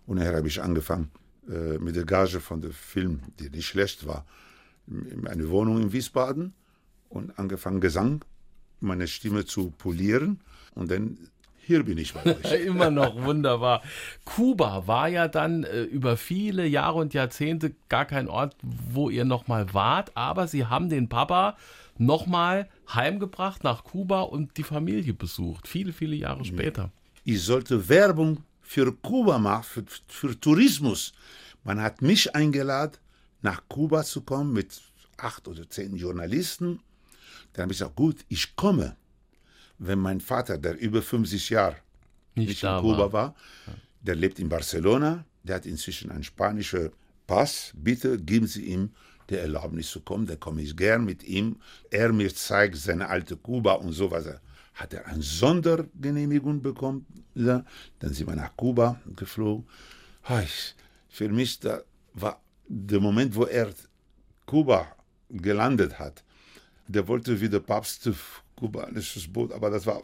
Und 0.06 0.18
nachher 0.18 0.36
habe 0.36 0.48
ich 0.48 0.60
angefangen 0.60 1.10
äh, 1.48 1.78
mit 1.78 1.94
der 1.94 2.04
Gage 2.04 2.40
von 2.40 2.60
dem 2.60 2.72
Film, 2.72 3.20
die 3.38 3.50
nicht 3.50 3.66
schlecht 3.66 4.06
war, 4.06 4.26
eine 4.88 5.50
Wohnung 5.50 5.80
in 5.80 5.92
Wiesbaden 5.92 6.52
und 7.08 7.38
angefangen 7.38 7.80
Gesang, 7.80 8.24
meine 8.80 9.06
Stimme 9.06 9.44
zu 9.44 9.70
polieren. 9.70 10.40
Und 10.74 10.90
dann 10.90 11.18
hier 11.64 11.84
bin 11.84 11.98
ich 11.98 12.12
bei 12.12 12.36
euch. 12.36 12.52
Immer 12.66 12.90
noch 12.90 13.22
wunderbar. 13.22 13.82
Kuba 14.24 14.86
war 14.86 15.08
ja 15.08 15.28
dann 15.28 15.64
äh, 15.64 15.82
über 15.82 16.16
viele 16.16 16.66
Jahre 16.66 16.98
und 16.98 17.14
Jahrzehnte 17.14 17.74
gar 17.88 18.04
kein 18.04 18.28
Ort, 18.28 18.56
wo 18.62 19.10
ihr 19.10 19.24
nochmal 19.24 19.72
wart, 19.72 20.10
aber 20.16 20.48
sie 20.48 20.66
haben 20.66 20.88
den 20.88 21.08
Papa 21.08 21.56
nochmal 21.98 22.68
heimgebracht 22.92 23.62
nach 23.62 23.84
Kuba 23.84 24.22
und 24.22 24.56
die 24.56 24.64
Familie 24.64 25.14
besucht. 25.14 25.68
Viele, 25.68 25.92
viele 25.92 26.16
Jahre 26.16 26.44
später. 26.44 26.90
ich 27.24 27.42
sollte 27.42 27.88
Werbung 27.88 28.38
für 28.60 28.92
Kuba 28.92 29.38
machen, 29.38 29.64
für, 29.64 29.84
für 30.08 30.40
Tourismus. 30.40 31.12
Man 31.62 31.80
hat 31.80 32.02
mich 32.02 32.34
eingeladen, 32.34 32.96
nach 33.42 33.62
Kuba 33.68 34.04
zu 34.04 34.22
kommen 34.22 34.52
mit 34.52 34.80
acht 35.16 35.46
oder 35.48 35.68
zehn 35.68 35.96
Journalisten. 35.96 36.80
Dann 37.52 37.64
habe 37.64 37.72
ich 37.72 37.78
gesagt, 37.78 37.96
gut, 37.96 38.24
ich 38.28 38.56
komme. 38.56 38.96
Wenn 39.78 39.98
mein 39.98 40.20
Vater, 40.20 40.58
der 40.58 40.78
über 40.78 41.02
50 41.02 41.50
Jahre 41.50 41.76
Nicht 42.34 42.48
nicht 42.48 42.62
in 42.62 42.78
Kuba 42.80 43.12
war. 43.12 43.34
der 44.00 44.14
lebt 44.14 44.38
in 44.38 44.48
Barcelona, 44.48 45.24
der 45.42 45.56
hat 45.56 45.66
inzwischen 45.66 46.10
einen 46.10 46.22
spanischen 46.24 46.90
Pass. 47.26 47.72
Bitte 47.74 48.18
geben 48.18 48.46
Sie 48.46 48.66
ihm 48.66 48.90
die 49.28 49.36
Erlaubnis 49.36 49.90
zu 49.90 50.00
kommen, 50.00 50.26
da 50.26 50.36
komme 50.36 50.62
ich 50.62 50.76
gern 50.76 51.04
mit 51.04 51.22
ihm. 51.24 51.56
Er 51.90 52.12
mir 52.12 52.34
zeigt 52.34 52.76
seine 52.76 53.08
alte 53.08 53.36
Kuba 53.36 53.74
und 53.74 53.92
sowas. 53.92 54.26
Hat 54.74 54.94
er 54.94 55.06
eine 55.06 55.22
Sondergenehmigung 55.22 56.62
bekommen, 56.62 57.06
ja. 57.34 57.64
dann 57.98 58.12
sind 58.12 58.26
wir 58.26 58.36
nach 58.36 58.56
Kuba 58.56 59.00
geflogen. 59.16 59.66
Für 61.08 61.28
mich 61.28 61.60
da 61.60 61.82
war 62.14 62.40
der 62.74 63.00
Moment, 63.00 63.36
wo 63.36 63.44
er 63.44 63.70
Kuba 64.46 64.86
gelandet 65.28 65.98
hat. 65.98 66.24
Der 66.88 67.06
wollte 67.06 67.40
wie 67.40 67.48
der 67.48 67.60
Papst 67.60 68.08
kubanisches 68.56 69.30
Boot, 69.30 69.52
aber 69.52 69.70
das 69.70 69.86
war 69.86 70.00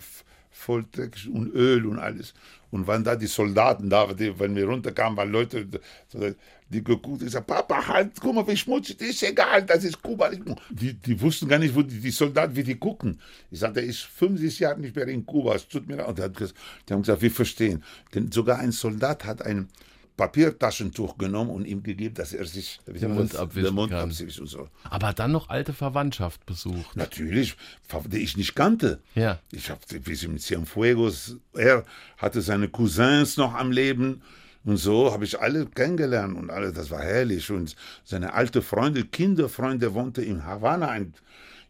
voll 0.50 0.84
dreckig 0.92 1.28
und 1.28 1.54
Öl 1.54 1.86
und 1.86 1.98
alles. 1.98 2.34
Und 2.70 2.86
waren 2.86 3.04
da 3.04 3.16
die 3.16 3.26
Soldaten 3.26 3.88
da, 3.88 4.12
die, 4.12 4.38
wenn 4.38 4.54
wir 4.54 4.66
runterkamen, 4.66 5.16
waren 5.16 5.32
Leute, 5.32 5.66
die 6.68 6.84
geguckt, 6.84 7.22
ich 7.22 7.30
sag, 7.30 7.46
Papa, 7.46 7.86
halt, 7.88 8.12
guck 8.20 8.34
mal, 8.34 8.46
wie 8.46 8.56
schmutzig, 8.56 8.98
das 8.98 9.08
ist 9.08 9.22
egal, 9.22 9.64
das 9.64 9.84
ist 9.84 10.02
Kuba. 10.02 10.30
Die, 10.68 10.92
die 10.92 11.20
wussten 11.20 11.48
gar 11.48 11.58
nicht, 11.58 11.74
wo 11.74 11.80
die, 11.82 12.00
die 12.00 12.10
Soldaten, 12.10 12.54
wie 12.54 12.64
die 12.64 12.74
gucken. 12.74 13.18
Ich 13.50 13.60
sagte, 13.60 13.80
der 13.80 13.88
ist 13.88 14.00
50 14.00 14.58
Jahre 14.58 14.80
nicht 14.80 14.94
mehr 14.94 15.08
in 15.08 15.24
Kuba, 15.24 15.54
es 15.54 15.66
tut 15.66 15.86
mir 15.86 15.96
leid. 15.96 16.08
Und 16.08 16.18
die 16.18 16.92
haben 16.92 17.02
gesagt, 17.02 17.22
wir 17.22 17.30
verstehen. 17.30 17.82
Denn 18.14 18.30
sogar 18.30 18.58
ein 18.58 18.72
Soldat 18.72 19.24
hat 19.24 19.40
ein 19.40 19.68
Papiertaschentuch 20.18 21.16
genommen 21.16 21.50
und 21.50 21.64
ihm 21.64 21.82
gegeben, 21.82 22.14
dass 22.14 22.32
er 22.34 22.44
sich 22.44 22.80
den 22.86 23.14
Mund 23.14 23.36
abwischen 23.36 23.74
Mund 23.74 23.92
kann. 23.92 24.10
abwischt 24.10 24.40
und 24.40 24.48
so. 24.48 24.68
Aber 24.82 25.12
dann 25.14 25.30
noch 25.32 25.48
alte 25.48 25.72
Verwandtschaft 25.72 26.44
besucht. 26.44 26.96
Natürlich, 26.96 27.56
die 28.10 28.18
ich 28.18 28.36
nicht 28.36 28.54
kannte. 28.54 29.00
Ja. 29.14 29.38
Ich 29.52 29.70
habe 29.70 29.80
wie 29.88 30.14
sie 30.16 30.28
mit 30.28 30.42
Cienfuegos, 30.42 31.36
er 31.54 31.84
hatte 32.18 32.42
seine 32.42 32.68
Cousins 32.68 33.36
noch 33.36 33.54
am 33.54 33.70
Leben. 33.70 34.20
Und 34.64 34.76
so 34.76 35.12
habe 35.12 35.24
ich 35.24 35.40
alle 35.40 35.66
kennengelernt 35.66 36.36
und 36.36 36.50
alle, 36.50 36.72
das 36.72 36.90
war 36.90 37.00
herrlich. 37.00 37.48
Und 37.50 37.76
seine 38.04 38.34
alte 38.34 38.60
Freunde, 38.60 39.04
Kinderfreunde, 39.04 39.94
wohnte 39.94 40.20
in 40.20 40.44
Havanna. 40.44 40.88
Ein, 40.88 41.14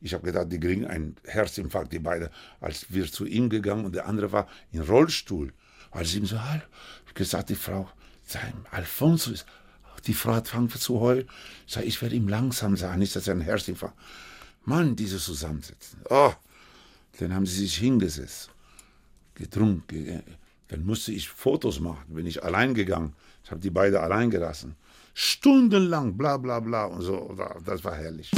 ich 0.01 0.15
habe 0.15 0.25
gedacht, 0.25 0.51
die 0.51 0.59
kriegen 0.59 0.87
einen 0.87 1.17
Herzinfarkt, 1.25 1.93
die 1.93 1.99
beiden, 1.99 2.31
als 2.61 2.87
wir 2.89 3.07
zu 3.13 3.27
ihm 3.27 3.51
gegangen 3.51 3.85
und 3.85 3.95
der 3.95 4.07
andere 4.07 4.33
war 4.33 4.49
im 4.73 4.81
Rollstuhl. 4.81 5.53
Als 5.91 6.15
ihm 6.15 6.25
so, 6.25 6.43
hallo, 6.43 6.63
ich 7.07 7.15
gesagt, 7.15 7.51
die 7.51 7.55
Frau, 7.55 7.89
sein 8.31 8.55
Alfonso 8.71 9.33
ist, 9.33 9.47
die 10.07 10.15
Frau 10.15 10.41
fangen 10.45 10.71
zu 10.71 11.01
heulen. 11.01 11.29
Ich 11.67 11.75
sage, 11.75 11.87
ich 11.87 12.01
werde 12.03 12.15
ihm 12.15 12.29
langsam 12.29 12.77
sagen, 12.77 12.99
nicht, 12.99 13.17
dass 13.17 13.27
er 13.27 13.35
ein 13.35 13.41
Herzinfarkt. 13.41 13.97
Mann, 14.65 14.97
dieses 14.97 15.25
Zusammensitzen. 15.25 16.01
Oh, 16.11 16.33
dann 17.19 17.35
haben 17.35 17.47
sie 17.47 17.61
sich 17.61 17.77
hingesetzt, 17.77 18.51
getrunken. 19.35 20.23
Dann 20.69 20.85
musste 20.85 21.13
ich 21.13 21.29
Fotos 21.29 21.81
machen, 21.81 22.15
bin 22.15 22.27
ich 22.27 22.45
allein 22.45 22.75
gegangen. 22.75 23.15
Ich 23.45 23.51
habe 23.51 23.61
die 23.61 23.71
beiden 23.71 23.99
allein 23.99 24.31
gelassen. 24.31 24.77
Stundenlang, 25.15 26.17
bla 26.17 26.37
bla 26.37 26.61
bla 26.61 26.85
und 26.85 27.03
so. 27.03 27.35
Das 27.65 27.83
war 27.83 27.97
herrlich. 27.97 28.31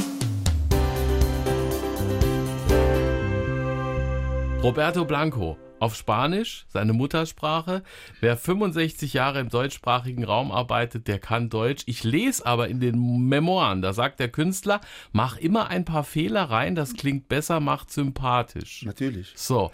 Roberto 4.62 5.04
Blanco 5.04 5.58
auf 5.80 5.96
Spanisch, 5.96 6.66
seine 6.68 6.92
Muttersprache. 6.92 7.82
Wer 8.20 8.36
65 8.36 9.14
Jahre 9.14 9.40
im 9.40 9.48
deutschsprachigen 9.48 10.24
Raum 10.24 10.52
arbeitet, 10.52 11.08
der 11.08 11.18
kann 11.18 11.48
Deutsch. 11.48 11.82
Ich 11.86 12.04
lese 12.04 12.44
aber 12.46 12.68
in 12.68 12.80
den 12.80 13.28
Memoiren, 13.28 13.82
da 13.82 13.92
sagt 13.92 14.20
der 14.20 14.28
Künstler, 14.28 14.80
mach 15.12 15.38
immer 15.38 15.68
ein 15.68 15.84
paar 15.84 16.04
Fehler 16.04 16.44
rein, 16.44 16.74
das 16.74 16.94
klingt 16.94 17.28
besser, 17.28 17.60
macht 17.60 17.90
sympathisch. 17.90 18.82
Natürlich. 18.84 19.32
So. 19.34 19.70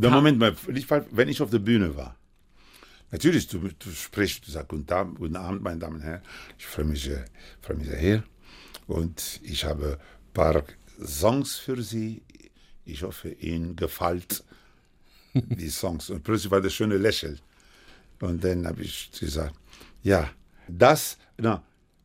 Ja, 0.00 0.10
Moment 0.10 0.38
mal, 0.38 0.54
wenn 0.66 1.28
ich 1.28 1.40
auf 1.40 1.50
der 1.50 1.60
Bühne 1.60 1.96
war, 1.96 2.16
natürlich, 3.10 3.46
du, 3.46 3.60
du 3.60 3.90
sprichst, 3.90 4.46
du 4.46 4.50
sagst 4.50 4.68
guten, 4.68 4.86
Tag, 4.86 5.14
guten 5.14 5.36
Abend, 5.36 5.62
meine 5.62 5.78
Damen 5.78 5.96
und 5.96 6.02
Herren, 6.02 6.22
ich 6.58 6.66
freue 6.66 6.84
mich, 6.84 7.08
freue 7.60 7.76
mich 7.76 7.88
sehr 7.88 7.98
hier 7.98 8.24
und 8.86 9.40
ich 9.42 9.64
habe 9.64 9.98
ein 10.00 10.32
paar 10.32 10.64
Songs 11.02 11.56
für 11.56 11.80
Sie. 11.82 12.22
Ich 12.84 13.02
hoffe, 13.02 13.30
Ihnen 13.30 13.76
gefällt 13.76 14.44
die 15.60 15.68
Songs. 15.68 16.10
Und 16.10 16.22
plötzlich 16.22 16.50
war 16.50 16.60
das 16.60 16.72
schöne 16.72 16.96
Lächeln. 16.96 17.38
Und 18.20 18.42
dann 18.42 18.66
habe 18.66 18.82
ich 18.82 19.10
gesagt, 19.18 19.54
ja, 20.02 20.30
das, 20.68 21.18
na, 21.36 21.62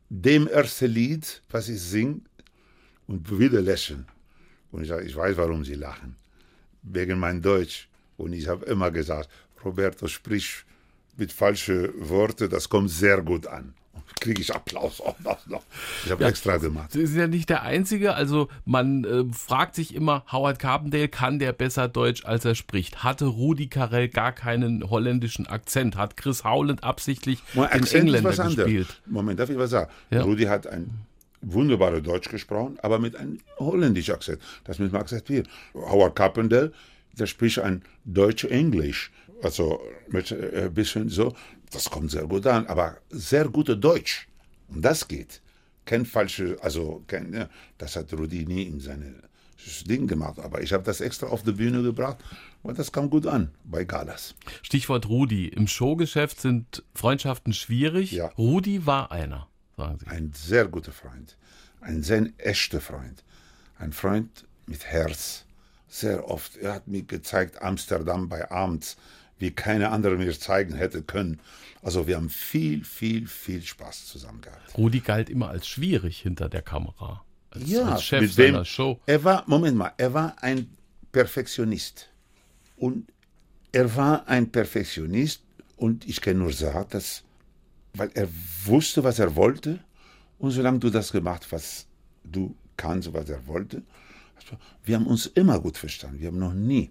dem 0.08 0.46
ersten 0.48 0.90
Lied, 0.90 1.42
was 1.50 1.68
ich 1.68 1.80
singe, 1.80 2.20
und 3.06 3.38
wieder 3.38 3.60
lächeln. 3.60 4.06
Und 4.70 4.82
ich 4.82 4.88
sage, 4.88 5.04
ich 5.04 5.16
weiß, 5.16 5.36
warum 5.36 5.64
Sie 5.64 5.74
lachen. 5.74 6.16
Wegen 6.82 7.18
mein 7.18 7.40
Deutsch. 7.40 7.88
Und 8.16 8.32
ich 8.32 8.46
habe 8.46 8.64
immer 8.66 8.90
gesagt, 8.90 9.28
Roberto, 9.64 10.06
sprich 10.06 10.64
mit 11.16 11.32
falschen 11.32 11.90
Worten, 12.08 12.48
das 12.48 12.68
kommt 12.68 12.90
sehr 12.90 13.22
gut 13.22 13.46
an 13.46 13.74
kriege 14.20 14.40
ich 14.40 14.54
Applaus 14.54 15.00
auch 15.00 15.16
noch. 15.20 15.62
Ich 16.04 16.10
habe 16.10 16.22
ja, 16.22 16.28
extra 16.28 16.58
gemacht. 16.58 16.92
Sie 16.92 17.06
sind 17.06 17.18
ja 17.18 17.26
nicht 17.26 17.48
der 17.48 17.62
Einzige. 17.62 18.14
Also 18.14 18.48
man 18.64 19.04
äh, 19.04 19.24
fragt 19.32 19.74
sich 19.74 19.94
immer, 19.94 20.24
Howard 20.30 20.58
Carpendale, 20.58 21.08
kann 21.08 21.38
der 21.38 21.52
besser 21.52 21.88
Deutsch, 21.88 22.24
als 22.24 22.44
er 22.44 22.54
spricht? 22.54 23.02
Hatte 23.02 23.24
Rudi 23.24 23.68
Carell 23.68 24.08
gar 24.08 24.32
keinen 24.32 24.88
holländischen 24.90 25.46
Akzent? 25.46 25.96
Hat 25.96 26.16
Chris 26.16 26.44
Howland 26.44 26.84
absichtlich 26.84 27.42
den 27.54 27.86
Engländer 27.86 28.30
gespielt? 28.30 29.00
Moment, 29.06 29.40
darf 29.40 29.50
ich 29.50 29.58
was 29.58 29.70
sagen? 29.70 29.90
Ja. 30.10 30.22
Rudi 30.22 30.44
hat 30.44 30.66
ein 30.66 30.90
wunderbares 31.40 32.02
Deutsch 32.02 32.28
gesprochen, 32.28 32.78
aber 32.82 32.98
mit 32.98 33.16
einem 33.16 33.38
holländischen 33.58 34.14
Akzent. 34.14 34.40
Das 34.64 34.78
müssen 34.78 34.92
wir 34.92 35.00
akzeptieren. 35.00 35.48
Howard 35.74 36.14
Carpendale, 36.14 36.72
der 37.18 37.26
spricht 37.26 37.58
ein 37.60 37.82
Deutsch-Englisch. 38.04 39.10
Also 39.42 39.80
mit 40.08 40.30
äh, 40.32 40.64
ein 40.66 40.74
bisschen 40.74 41.08
so. 41.08 41.34
Das 41.70 41.90
kommt 41.90 42.10
sehr 42.10 42.26
gut 42.26 42.46
an, 42.46 42.66
aber 42.66 42.98
sehr 43.10 43.48
gute 43.48 43.76
Deutsch. 43.76 44.28
Und 44.68 44.82
das 44.82 45.06
geht. 45.06 45.40
Kein 45.84 46.04
falsche, 46.04 46.58
also 46.62 47.02
kein, 47.06 47.32
ja, 47.32 47.48
das 47.78 47.96
hat 47.96 48.12
Rudi 48.12 48.44
nie 48.44 48.62
in 48.62 48.80
seine 48.80 49.14
Ding 49.86 50.06
gemacht. 50.06 50.38
Aber 50.38 50.62
ich 50.62 50.72
habe 50.72 50.84
das 50.84 51.00
extra 51.00 51.28
auf 51.28 51.42
die 51.42 51.52
Bühne 51.52 51.82
gebracht, 51.82 52.18
weil 52.62 52.74
das 52.74 52.92
kam 52.92 53.10
gut 53.10 53.26
an 53.26 53.50
bei 53.64 53.84
Galas. 53.84 54.34
Stichwort 54.62 55.08
Rudi. 55.08 55.48
Im 55.48 55.66
Showgeschäft 55.66 56.40
sind 56.40 56.82
Freundschaften 56.94 57.52
schwierig. 57.52 58.12
Ja. 58.12 58.26
Rudi 58.38 58.86
war 58.86 59.12
einer, 59.12 59.48
sagen 59.76 59.98
Sie. 59.98 60.06
Ein 60.06 60.32
sehr 60.34 60.66
guter 60.66 60.92
Freund. 60.92 61.36
Ein 61.80 62.02
sehr 62.02 62.28
echter 62.38 62.80
Freund. 62.80 63.24
Ein 63.78 63.92
Freund 63.92 64.44
mit 64.66 64.84
Herz. 64.84 65.44
Sehr 65.88 66.28
oft. 66.28 66.56
Er 66.56 66.74
hat 66.74 66.86
mir 66.86 67.02
gezeigt, 67.02 67.62
Amsterdam 67.62 68.28
bei 68.28 68.50
Abends 68.50 68.96
wie 69.40 69.50
keine 69.50 69.90
andere 69.90 70.16
mir 70.16 70.38
zeigen 70.38 70.74
hätte 70.74 71.02
können. 71.02 71.40
Also 71.82 72.06
wir 72.06 72.16
haben 72.16 72.28
viel, 72.28 72.84
viel, 72.84 73.26
viel 73.26 73.62
Spaß 73.62 74.06
zusammen 74.06 74.42
gehabt. 74.42 74.76
Rudi 74.76 75.00
galt 75.00 75.30
immer 75.30 75.48
als 75.48 75.66
schwierig 75.66 76.20
hinter 76.20 76.48
der 76.48 76.62
Kamera. 76.62 77.24
Als, 77.50 77.68
ja, 77.68 77.86
als 77.86 78.04
Chef 78.04 78.20
mit 78.20 78.32
seiner 78.32 78.58
wem, 78.58 78.64
Show. 78.64 79.00
Er 79.06 79.24
war, 79.24 79.44
Moment 79.46 79.76
mal, 79.76 79.92
er 79.96 80.12
war 80.12 80.36
ein 80.42 80.68
Perfektionist. 81.10 82.10
Und 82.76 83.10
er 83.72 83.94
war 83.96 84.28
ein 84.28 84.50
Perfektionist 84.50 85.42
und 85.76 86.06
ich 86.08 86.20
kann 86.20 86.38
nur 86.38 86.52
sagen, 86.52 86.86
dass, 86.90 87.22
weil 87.94 88.10
er 88.14 88.28
wusste, 88.64 89.02
was 89.02 89.18
er 89.18 89.34
wollte 89.36 89.80
und 90.38 90.50
solange 90.50 90.78
du 90.78 90.90
das 90.90 91.12
gemacht, 91.12 91.46
was 91.50 91.86
du 92.24 92.54
kannst, 92.76 93.12
was 93.12 93.28
er 93.28 93.46
wollte, 93.46 93.82
also 94.36 94.56
wir 94.84 94.96
haben 94.96 95.06
uns 95.06 95.26
immer 95.26 95.60
gut 95.60 95.76
verstanden. 95.76 96.20
Wir 96.20 96.28
haben 96.28 96.38
noch 96.38 96.52
nie 96.54 96.90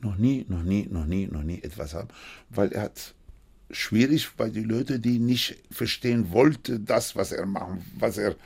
noch 0.00 0.16
nie, 0.16 0.44
noch 0.48 0.62
nie, 0.62 0.88
noch 0.90 1.06
nie, 1.06 1.26
noch 1.26 1.42
nie 1.42 1.62
etwas 1.62 1.94
haben, 1.94 2.08
weil 2.50 2.72
er 2.72 2.82
hat 2.82 3.14
schwierig, 3.70 4.28
weil 4.36 4.50
die 4.50 4.62
Leute, 4.62 4.98
die 4.98 5.18
nicht 5.18 5.56
verstehen 5.70 6.30
wollten, 6.30 6.84
das, 6.84 7.16
was 7.16 7.32
er 7.32 7.46
machen, 7.46 7.84
was 7.98 8.18
er, 8.18 8.36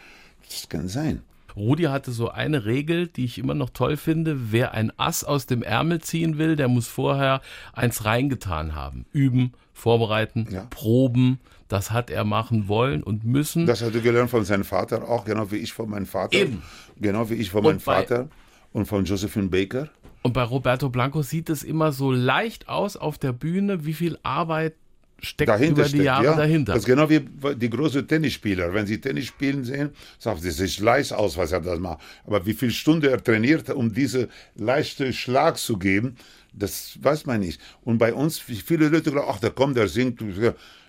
das 0.48 0.68
kann 0.68 0.88
sein. 0.88 1.22
Rudi 1.54 1.84
hatte 1.84 2.12
so 2.12 2.30
eine 2.30 2.64
Regel, 2.64 3.08
die 3.08 3.26
ich 3.26 3.38
immer 3.38 3.54
noch 3.54 3.70
toll 3.70 3.96
finde. 3.96 4.52
Wer 4.52 4.72
ein 4.72 4.90
Ass 4.98 5.22
aus 5.22 5.46
dem 5.46 5.62
Ärmel 5.62 6.00
ziehen 6.00 6.38
will, 6.38 6.56
der 6.56 6.68
muss 6.68 6.88
vorher 6.88 7.42
eins 7.72 8.04
reingetan 8.04 8.74
haben. 8.74 9.04
Üben, 9.12 9.52
vorbereiten, 9.74 10.48
ja. 10.50 10.66
proben. 10.70 11.40
Das 11.68 11.90
hat 11.90 12.10
er 12.10 12.24
machen 12.24 12.68
wollen 12.68 13.02
und 13.02 13.24
müssen. 13.24 13.66
Das 13.66 13.82
hat 13.82 13.94
er 13.94 14.00
gelernt 14.00 14.30
von 14.30 14.44
seinem 14.44 14.64
Vater 14.64 15.08
auch, 15.08 15.24
genau 15.24 15.50
wie 15.50 15.56
ich 15.56 15.72
von 15.72 15.88
meinem 15.88 16.06
Vater. 16.06 16.36
Eben. 16.36 16.62
Genau 17.00 17.28
wie 17.30 17.34
ich 17.34 17.50
von 17.50 17.64
meinem 17.64 17.80
Vater 17.80 18.28
und 18.72 18.86
von 18.86 19.04
Josephine 19.04 19.48
Baker. 19.48 19.88
Und 20.22 20.32
bei 20.32 20.42
Roberto 20.42 20.88
Blanco 20.88 21.22
sieht 21.22 21.50
es 21.50 21.62
immer 21.62 21.92
so 21.92 22.12
leicht 22.12 22.68
aus 22.68 22.96
auf 22.96 23.18
der 23.18 23.32
Bühne, 23.32 23.84
wie 23.84 23.92
viel 23.92 24.18
Arbeit 24.22 24.74
steckt 25.22 25.48
dahinter 25.48 25.72
über 25.72 25.82
die 25.84 25.88
steckt, 25.88 26.04
Jahre 26.04 26.24
ja. 26.24 26.36
dahinter. 26.36 26.72
Das 26.72 26.82
ist 26.82 26.86
genau 26.86 27.08
wie 27.08 27.20
die 27.54 27.70
großen 27.70 28.06
Tennisspieler. 28.06 28.72
Wenn 28.74 28.86
sie 28.86 29.00
Tennis 29.00 29.26
spielen 29.26 29.64
sehen, 29.64 29.90
sagen 30.18 30.40
sie, 30.40 30.48
es 30.48 30.56
sieht 30.56 30.80
leicht 30.80 31.12
aus, 31.12 31.36
was 31.36 31.52
er 31.52 31.60
das 31.60 31.78
macht. 31.78 32.00
Aber 32.24 32.44
wie 32.46 32.54
viele 32.54 32.72
Stunden 32.72 33.08
er 33.08 33.22
trainiert, 33.22 33.70
um 33.70 33.92
diese 33.92 34.28
leichte 34.54 35.12
Schlag 35.12 35.58
zu 35.58 35.78
geben, 35.78 36.16
das 36.52 36.98
weiß 37.00 37.26
man 37.26 37.40
nicht. 37.40 37.60
Und 37.82 37.98
bei 37.98 38.12
uns, 38.12 38.38
viele 38.38 38.88
Leute 38.88 39.10
glauben, 39.10 39.28
ach, 39.30 39.40
der 39.40 39.50
kommt, 39.50 39.76
der 39.76 39.88
singt. 39.88 40.22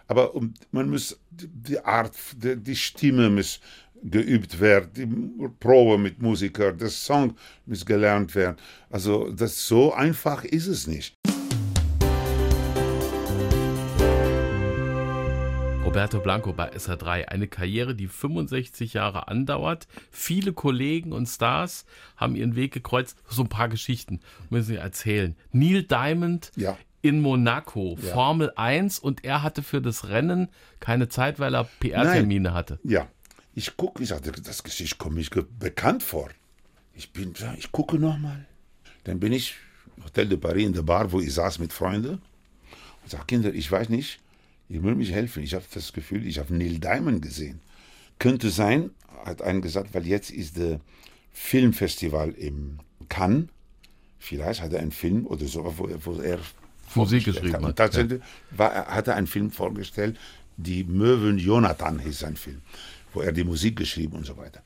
Aber 0.08 0.34
man 0.72 0.90
muss 0.90 1.18
die 1.32 1.80
Art, 1.80 2.14
die 2.36 2.76
Stimme 2.76 3.30
muss 3.30 3.62
geübt 4.04 4.60
wird, 4.60 4.98
die 4.98 5.08
Probe 5.60 5.98
mit 5.98 6.22
Musikern, 6.22 6.78
das 6.78 7.06
Song 7.06 7.36
muss 7.66 7.86
gelernt 7.86 8.36
werden. 8.36 8.58
Also 8.90 9.32
das 9.32 9.68
so 9.68 9.94
einfach 9.94 10.44
ist 10.44 10.68
es 10.68 10.88
nicht. 10.88 11.16
Roberto 15.94 16.20
Blanco 16.20 16.54
bei 16.54 16.72
SR3, 16.72 17.26
eine 17.26 17.48
Karriere, 17.48 17.94
die 17.94 18.08
65 18.08 18.94
Jahre 18.94 19.28
andauert. 19.28 19.88
Viele 20.10 20.52
Kollegen 20.52 21.12
und 21.14 21.28
Stars 21.28 21.86
haben 22.18 22.36
ihren 22.36 22.56
Weg 22.56 22.74
gekreuzt. 22.74 23.16
So 23.28 23.44
ein 23.44 23.50
paar 23.50 23.70
Geschichten 23.70 24.20
müssen 24.50 24.70
Sie 24.70 24.76
erzählen. 24.78 25.36
Neil 25.52 25.84
Diamond 25.84 26.52
ja. 26.56 26.80
in 27.04 27.22
Monaco, 27.22 27.96
ja. 28.02 28.12
Formel 28.12 28.52
1 28.56 28.98
und 28.98 29.24
er 29.24 29.44
hatte 29.44 29.62
für 29.62 29.82
das 29.82 30.10
Rennen 30.10 30.50
keine 30.80 31.10
Zeit, 31.10 31.40
weil 31.40 31.54
er 31.54 31.66
PR-Termine 31.80 32.56
hatte. 32.56 32.80
Ja, 32.84 33.08
ich 33.56 33.76
gucke, 33.78 34.02
ich 34.04 34.10
sagte, 34.10 34.32
das 34.32 34.64
Gesicht 34.64 34.98
kommt 34.98 35.16
mir 35.16 35.26
bekannt 35.60 36.04
vor. 36.04 36.30
Ich 36.96 37.12
bin, 37.12 37.34
ich 37.58 37.72
gucke 37.72 37.98
nochmal. 37.98 38.46
Dann 39.04 39.20
bin 39.20 39.34
ich 39.34 39.56
Hotel 40.04 40.28
de 40.28 40.38
Paris 40.38 40.66
in 40.66 40.74
der 40.74 40.82
Bar, 40.84 41.12
wo 41.12 41.20
ich 41.20 41.34
saß 41.34 41.60
mit 41.60 41.74
Freunden. 41.74 42.14
Und 42.14 43.10
sag, 43.10 43.28
Kinder, 43.28 43.54
ich 43.54 43.72
weiß 43.72 43.90
nicht, 43.90 44.20
ihr 44.70 44.80
müsst 44.82 44.98
mich 44.98 45.12
helfen. 45.12 45.44
Ich 45.44 45.54
habe 45.54 45.66
das 45.74 45.94
Gefühl, 45.94 46.26
ich 46.26 46.40
habe 46.40 46.54
Neil 46.56 46.80
Diamond 46.80 47.22
gesehen. 47.22 47.60
Könnte 48.20 48.50
sein, 48.50 48.92
hat 49.26 49.42
einen 49.42 49.62
gesagt, 49.62 49.94
weil 49.94 50.06
jetzt 50.08 50.32
ist 50.32 50.58
der 50.58 50.80
Filmfestival 51.32 52.30
im 52.32 52.80
Cannes. 53.10 53.48
Vielleicht 54.20 54.62
hat 54.62 54.72
er 54.74 54.80
einen 54.80 54.92
Film 54.92 55.28
oder 55.28 55.46
so, 55.46 55.66
wo, 55.78 55.90
wo 56.06 56.22
er 56.22 56.40
Musik 56.96 57.26
geschrieben 57.26 57.54
hat. 57.54 57.64
Und 57.64 57.76
tatsächlich 57.76 58.22
war, 58.52 58.72
er- 58.72 58.88
hat 58.88 59.08
er 59.08 59.16
einen 59.16 59.28
Film 59.28 59.52
vorgestellt, 59.52 60.18
die 60.58 60.84
Möwen 60.84 61.38
Jonathan 61.38 62.00
hieß 62.00 62.20
sein 62.20 62.38
Film, 62.38 62.62
wo 63.14 63.22
er 63.22 63.32
die 63.32 63.44
Musik 63.44 63.78
geschrieben 63.78 64.18
und 64.18 64.26
so 64.26 64.36
weiter. 64.38 64.62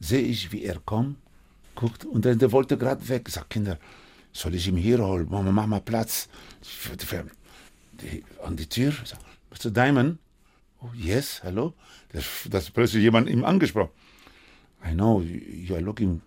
Sehe 0.00 0.22
ich, 0.22 0.50
wie 0.52 0.64
er 0.64 0.78
kommt, 0.80 1.16
guckt 1.74 2.04
und 2.04 2.24
dann, 2.24 2.38
der 2.38 2.52
wollte 2.52 2.76
gerade 2.78 3.06
weg. 3.08 3.24
Ich 3.28 3.34
sag, 3.34 3.48
Kinder, 3.50 3.78
soll 4.32 4.54
ich 4.54 4.68
ihn 4.68 4.76
hier 4.76 4.98
holen? 5.04 5.28
Mama, 5.30 5.50
mach 5.52 5.66
mal 5.66 5.80
Platz. 5.80 6.28
Die- 8.00 8.24
An 8.42 8.56
die 8.56 8.66
Tür. 8.68 8.92
Ich 9.02 9.08
sag, 9.10 9.18
Mr. 9.50 9.70
Diamond? 9.70 10.18
Oh, 10.82 10.88
yes, 10.94 11.42
hello? 11.42 11.74
Das, 12.12 12.24
das 12.48 12.70
plötzlich 12.70 13.02
jemand 13.02 13.28
ihm 13.28 13.44
angesprochen. 13.44 13.90
I 14.84 14.92
know 14.92 15.20
you 15.20 15.74
are 15.74 15.82
looking 15.82 16.22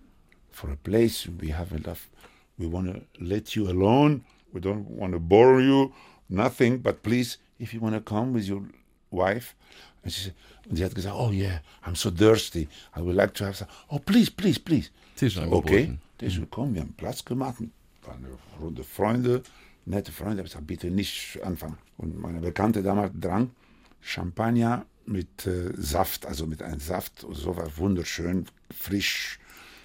for 0.52 0.70
a 0.70 0.76
place. 0.76 1.28
We 1.40 1.52
have 1.56 1.74
enough. 1.74 2.08
We 2.56 2.70
want 2.70 2.92
to 2.94 3.00
let 3.18 3.56
you 3.56 3.66
alone. 3.68 4.20
We 4.52 4.60
don't 4.60 4.86
want 4.88 5.12
to 5.12 5.18
bore 5.18 5.60
you. 5.60 5.92
Nothing. 6.28 6.80
But 6.80 7.02
please, 7.02 7.38
if 7.58 7.74
you 7.74 7.80
want 7.80 7.96
to 7.96 8.00
come 8.00 8.32
with 8.32 8.46
your 8.46 8.62
wife. 9.10 9.56
And 10.04 10.12
she 10.12 10.24
said, 10.26 10.34
und 10.68 10.76
sie 10.76 10.84
hat 10.84 10.94
gesagt, 10.94 11.16
oh 11.18 11.30
yeah, 11.30 11.60
I'm 11.84 11.94
so 11.94 12.10
thirsty. 12.10 12.68
I 12.96 13.00
would 13.00 13.14
like 13.14 13.34
to 13.34 13.44
have 13.44 13.56
some. 13.56 13.70
Oh, 13.88 13.98
please, 13.98 14.30
please, 14.30 14.58
please. 14.58 14.90
Tisch 15.16 15.36
okay. 15.38 15.98
Der 16.20 16.28
ist 16.28 16.36
gekommen. 16.36 16.74
Wir 16.74 16.82
haben 16.82 16.94
Platz 16.94 17.24
gemacht. 17.24 17.56
War 18.02 18.14
eine 18.14 18.28
Runde 18.60 18.84
Freunde, 18.84 19.42
nette 19.84 20.12
Freunde. 20.12 20.34
Ich 20.34 20.38
habe 20.38 20.48
gesagt, 20.48 20.66
bitte 20.66 20.90
nicht 20.90 21.38
anfangen. 21.42 21.78
Und 21.96 22.18
meine 22.18 22.40
Bekannte 22.40 22.82
damals 22.82 23.12
drang 23.18 23.50
Champagner 24.00 24.86
mit 25.06 25.46
äh, 25.46 25.72
Saft, 25.76 26.26
also 26.26 26.46
mit 26.46 26.62
einem 26.62 26.80
Saft, 26.80 27.26
so 27.32 27.56
war 27.56 27.76
wunderschön, 27.76 28.46
frisch. 28.74 29.38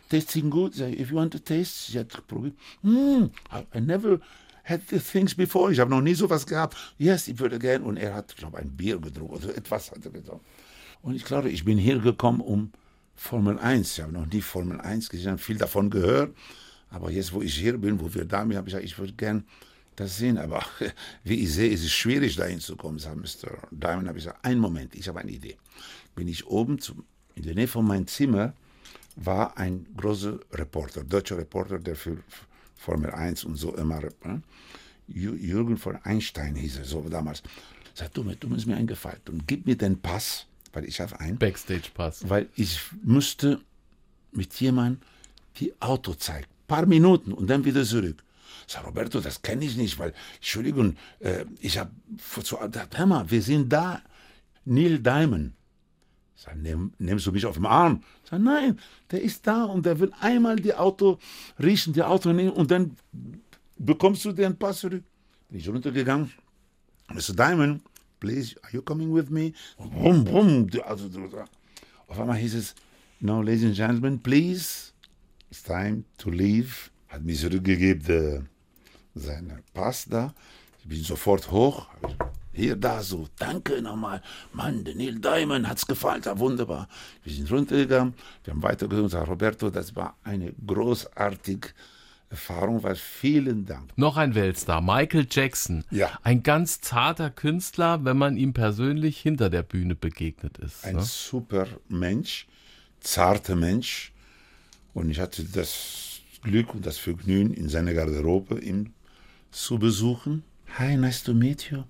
Tasting 0.09 0.50
good. 0.50 0.77
If 0.79 1.12
you 1.12 1.17
want 1.17 1.33
to 1.33 1.39
taste, 1.39 1.91
sie 1.91 2.00
hat 2.00 2.27
probiert. 2.27 2.55
Mm, 2.81 3.25
I, 3.51 3.77
I 3.77 3.79
never 3.79 4.19
had 4.63 4.81
the 4.89 5.00
things 5.00 5.36
before. 5.36 5.71
Ich 5.71 5.79
habe 5.79 5.91
noch 5.91 6.01
nie 6.01 6.15
sowas 6.15 6.45
gehabt. 6.45 6.75
Yes, 6.98 7.27
ich 7.27 7.38
würde 7.39 7.59
gerne. 7.59 7.86
Und 7.86 7.98
er 7.98 8.15
hat, 8.15 8.36
glaube 8.36 8.57
ich, 8.57 8.63
ein 8.63 8.75
Bier 8.75 9.00
getrunken 9.00 9.36
oder 9.36 9.55
etwas 9.55 9.91
hat 9.91 10.03
er 10.03 10.12
getrunken. 10.12 10.45
Und 11.01 11.15
ich 11.15 11.24
glaube, 11.25 11.50
ich 11.50 11.63
bin 11.65 11.77
hier 11.77 12.00
gekommen, 12.00 12.41
um 12.41 12.72
Formel 13.15 13.58
1. 13.60 13.98
Ich 13.98 14.01
habe 14.03 14.13
noch 14.13 14.25
nie 14.25 14.41
Formel 14.41 14.79
1 14.82 15.10
gesehen, 15.10 15.38
viel 15.38 15.58
davon 15.58 15.89
gehört. 15.89 16.36
Aber 16.89 17.12
jetzt, 17.12 17.34
wo 17.34 17.41
ich 17.41 17.56
hier 17.56 17.77
bin, 17.77 18.00
wo 18.00 18.13
wir 18.13 18.25
da 18.25 18.41
sind, 18.41 18.56
habe 18.56 18.68
ich 18.68 18.74
gesagt, 18.74 18.86
ich 18.86 18.98
würde 18.98 19.13
gern 19.13 19.44
das 19.96 20.18
sehen. 20.18 20.38
Aber 20.38 20.63
wie 21.24 21.36
ich 21.36 21.53
sehe, 21.53 21.70
ist 21.70 21.84
es 21.84 21.91
schwierig, 21.91 22.36
da 22.36 22.46
hinzukommen, 22.46 23.00
sagt 23.00 23.18
Mr. 23.18 23.51
Diamond. 23.72 24.08
habe 24.08 24.18
ich 24.18 24.25
gesagt, 24.25 24.44
einen 24.46 24.60
Moment, 24.60 24.96
ich 24.96 25.08
habe 25.08 25.20
eine 25.20 25.32
Idee. 25.32 25.58
Bin 26.15 26.27
ich 26.27 26.48
oben 26.48 26.79
zum, 26.79 27.03
in 27.36 27.44
der 27.44 27.56
Nähe 27.56 27.68
von 27.68 27.86
meinem 27.86 28.08
Zimmer, 28.08 28.53
war 29.15 29.58
ein 29.58 29.86
großer 29.98 30.39
Reporter, 30.53 31.03
deutscher 31.03 31.38
Reporter, 31.38 31.79
der 31.79 31.96
für 31.96 32.18
Formel 32.75 33.12
1 33.12 33.44
und 33.44 33.56
so 33.56 33.75
immer, 33.75 34.00
ne? 34.24 34.41
Jü- 35.10 35.36
Jürgen 35.36 35.77
von 35.77 35.96
Einstein 36.03 36.56
hieß 36.56 36.77
er 36.77 36.86
so 36.86 37.01
damals. 37.10 37.41
Sagt, 37.96 38.15
du, 38.15 38.24
du 38.24 38.48
musst 38.48 38.68
mir 38.68 38.75
einen 38.77 38.88
Gefallen 38.88 39.20
und 39.27 39.48
gib 39.48 39.65
mir 39.65 39.75
den 39.75 40.00
Pass, 40.00 40.46
weil 40.73 40.85
ich 40.85 40.99
habe 41.01 41.19
einen 41.19 41.38
Backstage-Pass. 41.38 42.29
weil 42.29 42.49
ich 42.55 42.79
müsste 43.03 43.59
mit 44.31 44.53
jemandem 44.59 45.01
die 45.57 45.73
Auto 45.81 46.13
zeigen. 46.13 46.47
Paar 46.67 46.85
Minuten 46.85 47.33
und 47.33 47.49
dann 47.49 47.65
wieder 47.65 47.83
zurück. 47.83 48.23
Sag 48.67 48.85
Roberto, 48.85 49.19
das 49.19 49.41
kenne 49.41 49.65
ich 49.65 49.77
nicht, 49.77 49.97
weil, 49.97 50.13
Entschuldigung, 50.35 50.95
äh, 51.19 51.45
ich 51.59 51.77
habe 51.77 51.91
zu 52.43 52.59
hör 52.59 53.05
mal, 53.05 53.29
wir 53.29 53.41
sind 53.41 53.71
da, 53.73 54.01
Neil 54.65 54.99
Diamond. 54.99 55.53
Sag, 56.36 56.55
nimm, 56.55 56.93
nimmst 56.99 57.25
du 57.25 57.32
mich 57.32 57.45
auf 57.45 57.55
den 57.55 57.65
Arm? 57.65 58.03
Sag, 58.29 58.39
nein, 58.39 58.79
der 59.12 59.21
ist 59.21 59.45
da 59.47 59.65
und 59.65 59.86
der 59.86 59.99
will 59.99 60.13
einmal 60.21 60.55
die 60.58 60.73
Auto 60.73 61.17
riechen, 61.62 61.93
die 61.93 62.03
Auto 62.03 62.32
nehmen 62.32 62.51
und 62.51 62.69
dann 62.69 62.95
bekommst 63.77 64.23
du 64.25 64.32
den 64.32 64.55
Pass 64.55 64.79
zurück. 64.79 65.03
Bin 65.49 65.60
ich 65.60 65.67
runtergegangen. 65.67 66.32
Mr. 67.12 67.34
Diamond, 67.34 67.82
please, 68.19 68.55
are 68.63 68.69
you 68.71 68.82
coming 68.82 69.13
with 69.13 69.29
me? 69.29 69.53
Brumm, 69.77 70.23
brumm. 70.23 70.67
Also, 70.86 71.10
auf 72.08 72.19
einmal 72.19 72.38
hieß 72.38 72.55
es, 72.55 72.75
no, 73.19 73.41
ladies 73.41 73.65
and 73.65 73.75
gentlemen, 73.75 74.19
please, 74.19 74.91
it's 75.49 75.63
time 75.63 76.03
to 76.17 76.29
leave. 76.29 76.89
Hat 77.08 77.23
mir 77.23 77.36
zurückgegeben 77.36 78.03
der, 78.05 78.43
seinen 79.15 79.63
Pass 79.73 80.05
da. 80.05 80.34
Ich 80.82 80.88
bin 80.88 81.03
sofort 81.03 81.49
hoch. 81.51 81.88
Hier, 82.51 82.75
da, 82.75 83.01
so, 83.01 83.27
danke 83.38 83.82
nochmal. 83.82 84.21
Mann, 84.53 84.84
der 84.84 84.95
Neil 84.95 85.19
Diamond 85.19 85.67
hat's 85.67 85.86
gefallen, 85.86 86.21
ja, 86.25 86.38
wunderbar. 86.38 86.88
Wir 87.23 87.34
sind 87.34 87.51
runtergegangen, 87.51 88.13
wir 88.43 88.53
haben 88.53 88.89
gesagt, 88.89 89.27
Roberto, 89.27 89.69
das 89.69 89.95
war 89.95 90.17
eine 90.23 90.53
großartige 90.65 91.69
Erfahrung, 92.30 92.84
weil 92.84 92.96
vielen 92.96 93.65
Dank. 93.65 93.89
Noch 93.98 94.18
ein 94.18 94.36
Weltstar, 94.36 94.82
Michael 94.82 95.26
Jackson. 95.30 95.84
Ja. 95.89 96.12
Ein 96.22 96.44
ganz 96.44 96.80
zarter 96.80 97.32
Künstler, 97.32 98.06
wenn 98.06 98.18
man 98.18 98.38
ihm 98.38 98.54
persönlich 98.54 99.20
hinter 99.20 99.50
der 99.50 99.63
Bühne 99.63 99.96
begegnet 99.96 100.58
ist. 100.60 100.86
ein 100.86 100.98
ne? 100.98 101.02
super 101.02 101.68
Mensch, 101.88 102.48
zarter 103.00 103.56
Mensch. 103.56 104.12
Und 104.94 105.10
ich 105.10 105.20
hatte 105.20 105.44
das 105.44 106.22
Glück 106.44 106.74
und 106.76 106.86
das 106.86 106.98
Vergnügen, 106.98 107.54
in 107.54 107.68
seiner 107.68 107.94
Garderobe 107.94 108.60
ihn 108.60 108.94
zu 109.52 109.80
besuchen. 109.80 110.44
Hi, 110.78 110.96
nice 110.98 111.24
to 111.24 111.34
meet 111.34 111.72
you. 111.72 111.84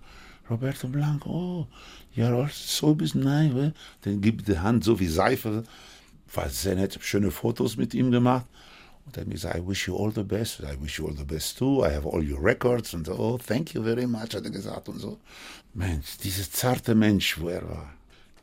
Roberto 0.49 0.87
Blanco, 0.87 1.29
oh, 1.29 1.67
you're 2.15 2.43
also 2.43 2.53
so 2.53 2.95
bist 2.95 3.15
nice. 3.15 3.53
eh? 3.53 3.71
Dann 4.01 4.21
gibt 4.21 4.47
die 4.47 4.57
Hand 4.57 4.83
so 4.83 4.99
wie 4.99 5.07
Seife. 5.07 5.63
War 6.33 6.49
sehr 6.49 6.75
nett, 6.75 6.97
schöne 7.01 7.29
Fotos 7.29 7.77
mit 7.77 7.93
ihm 7.93 8.09
gemacht. 8.09 8.45
Und 9.09 9.17
hat 9.17 9.27
mir 9.27 9.33
gesagt, 9.33 9.57
I 9.57 9.67
wish 9.67 9.87
you 9.87 9.97
all 9.97 10.11
the 10.13 10.23
best. 10.23 10.59
I 10.59 10.79
wish 10.79 10.99
you 10.99 11.07
all 11.07 11.15
the 11.15 11.25
best 11.25 11.57
too. 11.57 11.83
I 11.83 11.91
have 11.91 12.07
all 12.07 12.21
your 12.23 12.43
records. 12.43 12.93
Und 12.93 13.07
so, 13.07 13.13
oh, 13.17 13.39
thank 13.39 13.73
you 13.73 13.81
very 13.81 14.05
much, 14.05 14.35
hat 14.35 14.45
er 14.45 14.51
gesagt 14.51 14.87
und 14.87 14.99
so. 14.99 15.17
Mensch, 15.73 16.17
dieser 16.17 16.49
zarte 16.51 16.93
Mensch, 16.93 17.39
wo 17.39 17.49
er 17.49 17.67
war. 17.67 17.93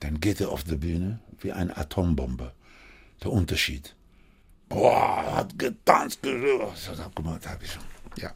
Dann 0.01 0.19
geht 0.19 0.41
er 0.41 0.51
auf 0.51 0.65
die 0.65 0.75
Bühne 0.75 1.21
wie 1.41 1.53
eine 1.53 1.77
Atombombe. 1.77 2.53
Der 3.23 3.31
Unterschied. 3.31 3.95
Boah, 4.69 5.23
er 5.25 5.37
hat 5.37 5.57
getanzt, 5.57 6.21
gerührt. 6.21 6.77
So, 6.77 6.91
guck 7.15 7.25
mal, 7.25 7.39
da 7.41 7.51
hab 7.51 7.63
ich 7.63 7.71
schon. 7.71 7.83
Ja. 8.17 8.33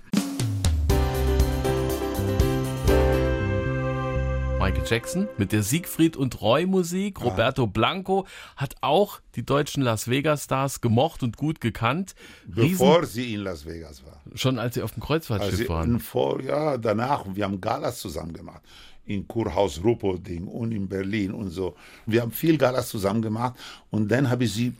Michael 4.61 4.85
Jackson 4.87 5.27
mit 5.38 5.53
der 5.53 5.62
Siegfried 5.62 6.18
und 6.18 6.42
Roy 6.42 6.66
Musik. 6.66 7.23
Roberto 7.25 7.66
Blanco 7.66 8.27
hat 8.57 8.75
auch 8.83 9.20
die 9.35 9.42
deutschen 9.42 9.83
Las 9.83 10.07
Vegas 10.07 10.44
Stars 10.44 10.83
gemocht 10.83 11.23
und 11.23 11.38
gut 11.38 11.62
gekannt. 11.62 12.14
Riesen, 12.55 12.73
Bevor 12.73 13.07
sie 13.07 13.33
in 13.33 13.40
Las 13.40 13.64
Vegas 13.64 14.05
war. 14.05 14.20
schon 14.35 14.59
als 14.59 14.75
sie 14.75 14.83
auf 14.83 14.92
dem 14.92 15.03
Kreuzfahrtschiff 15.03 15.66
waren. 15.70 15.99
vor, 15.99 16.42
ja, 16.42 16.77
danach, 16.77 17.25
wir 17.35 17.44
haben 17.44 17.59
Galas 17.59 18.01
zusammen 18.01 18.35
gemacht. 18.35 18.61
In 19.07 19.27
Kurhaus 19.27 19.83
Rupperding 19.83 20.46
und 20.46 20.73
in 20.73 20.87
Berlin 20.87 21.33
und 21.33 21.49
so. 21.49 21.75
Wir 22.05 22.20
haben 22.20 22.31
viel 22.31 22.59
Galas 22.59 22.90
zusammen 22.90 23.23
gemacht. 23.23 23.59
Und 23.90 24.09
dann 24.12 24.29
habe 24.29 24.44
ich 24.44 24.53
sie 24.53 24.75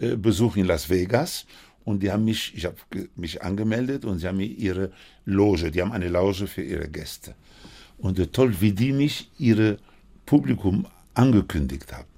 äh, 0.00 0.16
besucht 0.16 0.56
in 0.56 0.66
Las 0.66 0.90
Vegas. 0.90 1.46
Und 1.84 2.02
die 2.02 2.10
haben 2.10 2.24
mich, 2.24 2.52
ich 2.56 2.64
habe 2.64 2.74
mich 3.14 3.40
angemeldet 3.42 4.04
und 4.04 4.18
sie 4.18 4.26
haben 4.26 4.38
mir 4.38 4.46
ihre 4.46 4.90
Loge, 5.24 5.70
die 5.70 5.80
haben 5.80 5.92
eine 5.92 6.08
Loge 6.08 6.48
für 6.48 6.62
ihre 6.62 6.88
Gäste. 6.88 7.36
Und 8.00 8.18
äh, 8.18 8.26
toll, 8.26 8.54
wie 8.60 8.72
die 8.72 8.92
mich 8.92 9.30
ihre 9.38 9.78
Publikum 10.26 10.86
angekündigt 11.14 11.92
haben. 11.92 12.08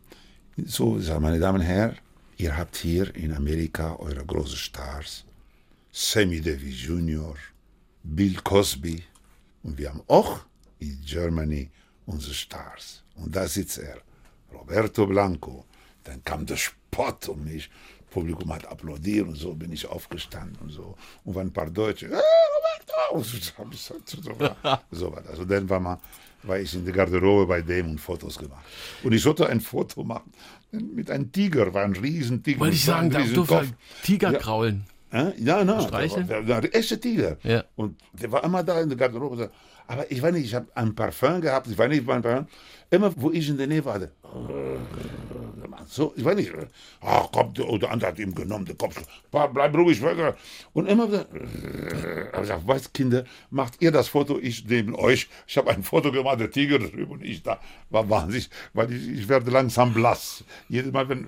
So, 0.64 0.98
meine 1.20 1.38
Damen 1.38 1.60
und 1.60 1.66
Herren, 1.66 1.96
ihr 2.36 2.56
habt 2.56 2.76
hier 2.76 3.14
in 3.16 3.32
Amerika 3.32 3.96
eure 3.96 4.24
großen 4.24 4.56
Stars. 4.56 5.24
Sammy 5.90 6.40
Davis 6.40 6.84
Jr., 6.84 7.34
Bill 8.02 8.34
Cosby. 8.42 9.02
Und 9.62 9.78
wir 9.78 9.90
haben 9.90 10.02
auch 10.08 10.40
in 10.78 11.00
Germany 11.04 11.70
unsere 12.06 12.34
Stars. 12.34 13.02
Und 13.16 13.34
da 13.34 13.46
sitzt 13.46 13.78
er, 13.78 13.98
Roberto 14.52 15.06
Blanco. 15.06 15.64
Dann 16.04 16.22
kam 16.24 16.44
der 16.46 16.56
Spott 16.56 17.28
um 17.28 17.44
mich. 17.44 17.70
Publikum 18.10 18.52
hat 18.52 18.66
applaudiert 18.66 19.26
und 19.26 19.36
so 19.36 19.54
bin 19.54 19.72
ich 19.72 19.86
aufgestanden 19.86 20.56
und 20.60 20.70
so. 20.70 20.96
Und 21.24 21.34
waren 21.34 21.46
ein 21.46 21.52
paar 21.52 21.70
Deutsche, 21.70 22.06
Roberto! 22.06 22.61
Und 23.12 23.24
so, 23.24 23.94
war, 24.38 24.82
so 24.90 25.12
war 25.12 25.22
das. 25.22 25.38
Und 25.38 25.50
dann 25.50 25.68
war, 25.68 25.80
man, 25.80 25.98
war 26.42 26.58
ich 26.58 26.74
in 26.74 26.84
der 26.84 26.94
Garderobe 26.94 27.46
bei 27.46 27.62
dem 27.62 27.90
und 27.90 28.00
Fotos 28.00 28.38
gemacht. 28.38 28.64
Und 29.02 29.12
ich 29.12 29.22
sollte 29.22 29.48
ein 29.48 29.60
Foto 29.60 30.02
machen 30.04 30.32
mit 30.72 31.10
einem 31.10 31.30
Tiger, 31.30 31.72
war 31.74 31.84
ein 31.84 31.94
Riesentiger. 31.94 32.60
Wollte 32.60 32.74
ich 32.76 32.84
sagen, 32.84 33.10
da 33.10 33.20
durfte. 33.22 33.74
Tiger 34.02 34.32
Ja. 34.32 34.38
kraulen. 34.38 34.84
Ja, 35.12 35.64
na, 35.64 35.80
Streicheln? 35.82 36.26
der, 36.26 36.42
der, 36.42 36.60
der 36.62 36.74
echte 36.74 36.98
Tiger. 36.98 37.36
Ja. 37.42 37.64
Und 37.76 38.00
der 38.12 38.32
war 38.32 38.42
immer 38.44 38.62
da 38.62 38.80
in 38.80 38.88
der 38.88 38.96
Garderobe. 38.98 39.36
so. 39.36 39.48
Aber 39.86 40.10
ich 40.10 40.22
weiß 40.22 40.32
nicht, 40.32 40.46
ich 40.46 40.54
habe 40.54 40.68
ein 40.74 40.94
Parfum 40.94 41.40
gehabt, 41.40 41.66
ich 41.66 41.76
weiß 41.76 41.88
nicht, 41.88 42.06
mein 42.06 42.22
Parfum. 42.22 42.46
Immer, 42.90 43.12
wo 43.16 43.30
ich 43.30 43.48
in 43.48 43.58
der 43.58 43.66
Nähe 43.66 43.84
war, 43.84 43.98
der, 43.98 44.10
so, 45.86 46.14
ich 46.16 46.24
weiß 46.24 46.36
nicht, 46.36 46.52
ach 47.00 47.28
komm, 47.32 47.52
der, 47.54 47.66
der 47.78 47.90
andere 47.90 48.10
hat 48.10 48.18
ihm 48.18 48.34
genommen, 48.34 48.64
der 48.64 48.76
Kopf, 48.76 49.02
bleib 49.30 49.74
ruhig, 49.74 50.00
weiter. 50.02 50.36
Und 50.72 50.86
immer 50.88 51.08
wieder, 51.08 51.26
aber 52.32 52.36
ich 52.36 52.40
gesagt, 52.40 52.62
was, 52.66 52.92
Kinder, 52.92 53.24
macht 53.50 53.80
ihr 53.80 53.90
das 53.90 54.08
Foto, 54.08 54.38
ich 54.38 54.64
neben 54.66 54.94
euch. 54.94 55.28
Ich 55.46 55.56
habe 55.58 55.70
ein 55.70 55.82
Foto 55.82 56.12
gemacht, 56.12 56.40
der 56.40 56.50
Tiger 56.50 56.78
drüben 56.78 57.12
und 57.12 57.24
ich 57.24 57.42
da, 57.42 57.60
war 57.90 58.08
wahnsinnig, 58.08 58.48
weil 58.72 58.92
ich, 58.92 59.08
ich 59.08 59.28
werde 59.28 59.50
langsam 59.50 59.92
blass. 59.92 60.44
Jedes 60.68 60.92
Mal, 60.92 61.08
wenn, 61.08 61.26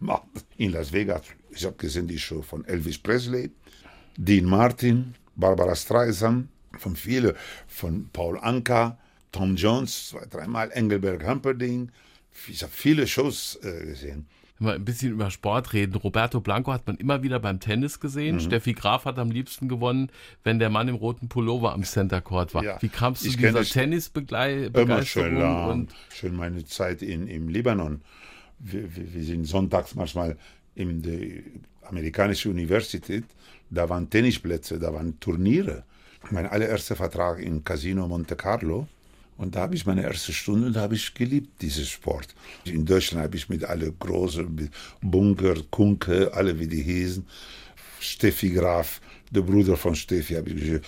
macht. 0.00 0.24
in 0.56 0.72
Las 0.72 0.92
Vegas, 0.92 1.22
ich 1.56 1.64
habe 1.64 1.76
gesehen 1.76 2.06
die 2.06 2.18
Show 2.18 2.42
von 2.42 2.64
Elvis 2.64 2.98
Presley, 2.98 3.50
Dean 4.16 4.44
Martin, 4.44 5.14
Barbara 5.34 5.74
Streisand, 5.74 6.48
von 6.78 6.96
viele, 6.96 7.34
von 7.66 8.08
Paul 8.12 8.38
Anka, 8.38 8.98
Tom 9.32 9.56
Jones, 9.56 10.08
zwei, 10.08 10.26
dreimal, 10.26 10.70
Engelbert 10.72 11.26
Humperdinck. 11.26 11.90
Ich 12.48 12.62
habe 12.62 12.72
viele 12.74 13.06
Shows 13.06 13.58
äh, 13.62 13.86
gesehen. 13.86 14.26
Wenn 14.58 14.68
wir 14.68 14.74
ein 14.74 14.84
bisschen 14.84 15.12
über 15.12 15.30
Sport 15.30 15.74
reden. 15.74 15.94
Roberto 15.96 16.40
Blanco 16.40 16.72
hat 16.72 16.86
man 16.86 16.96
immer 16.96 17.22
wieder 17.22 17.38
beim 17.40 17.60
Tennis 17.60 18.00
gesehen. 18.00 18.36
Mhm. 18.36 18.40
Steffi 18.40 18.72
Graf 18.72 19.04
hat 19.04 19.18
am 19.18 19.30
liebsten 19.30 19.68
gewonnen, 19.68 20.10
wenn 20.44 20.58
der 20.58 20.70
Mann 20.70 20.88
im 20.88 20.94
roten 20.94 21.28
Pullover 21.28 21.74
am 21.74 21.82
Center 21.84 22.22
Court 22.22 22.54
war. 22.54 22.64
Ja. 22.64 22.80
Wie 22.80 22.88
kamst 22.88 23.24
du 23.24 23.28
Ich 23.28 23.36
dieser 23.36 23.62
Tennisbegeisterung? 23.62 24.88
Immer 24.88 25.02
schön 25.02 25.38
lang. 25.38 25.70
und 25.70 25.94
schön 26.14 26.34
meine 26.34 26.64
Zeit 26.64 27.02
in, 27.02 27.26
im 27.26 27.48
Libanon. 27.48 28.00
Wir, 28.58 28.96
wir, 28.96 29.12
wir 29.12 29.24
sind 29.24 29.44
sonntags 29.44 29.94
manchmal 29.94 30.38
in 30.76 31.02
der 31.02 31.42
amerikanischen 31.88 32.52
Universität. 32.52 33.24
Da 33.70 33.88
waren 33.88 34.08
Tennisplätze, 34.08 34.78
da 34.78 34.92
waren 34.94 35.18
Turniere. 35.18 35.82
Mein 36.30 36.46
allererster 36.46 36.94
Vertrag 36.96 37.40
im 37.40 37.64
Casino 37.64 38.06
Monte 38.06 38.36
Carlo. 38.36 38.86
Und 39.36 39.54
da 39.54 39.60
habe 39.60 39.74
ich 39.74 39.84
meine 39.84 40.02
erste 40.02 40.32
Stunde, 40.32 40.70
da 40.70 40.80
habe 40.80 40.94
ich 40.94 41.12
geliebt, 41.12 41.60
diesen 41.60 41.84
Sport. 41.84 42.28
In 42.64 42.86
Deutschland 42.86 43.22
habe 43.24 43.36
ich 43.36 43.48
mit 43.50 43.64
alle 43.64 43.92
großen, 43.92 44.54
mit 44.54 44.70
Bunker, 45.02 45.56
Kunke, 45.70 46.32
alle 46.32 46.58
wie 46.58 46.66
die 46.66 46.82
hießen. 46.82 47.26
Steffi 48.00 48.50
Graf, 48.50 49.00
der 49.30 49.42
Bruder 49.42 49.76
von 49.76 49.94
Steffi, 49.94 50.34
habe 50.34 50.48
ich 50.50 50.54
gespielt. 50.56 50.86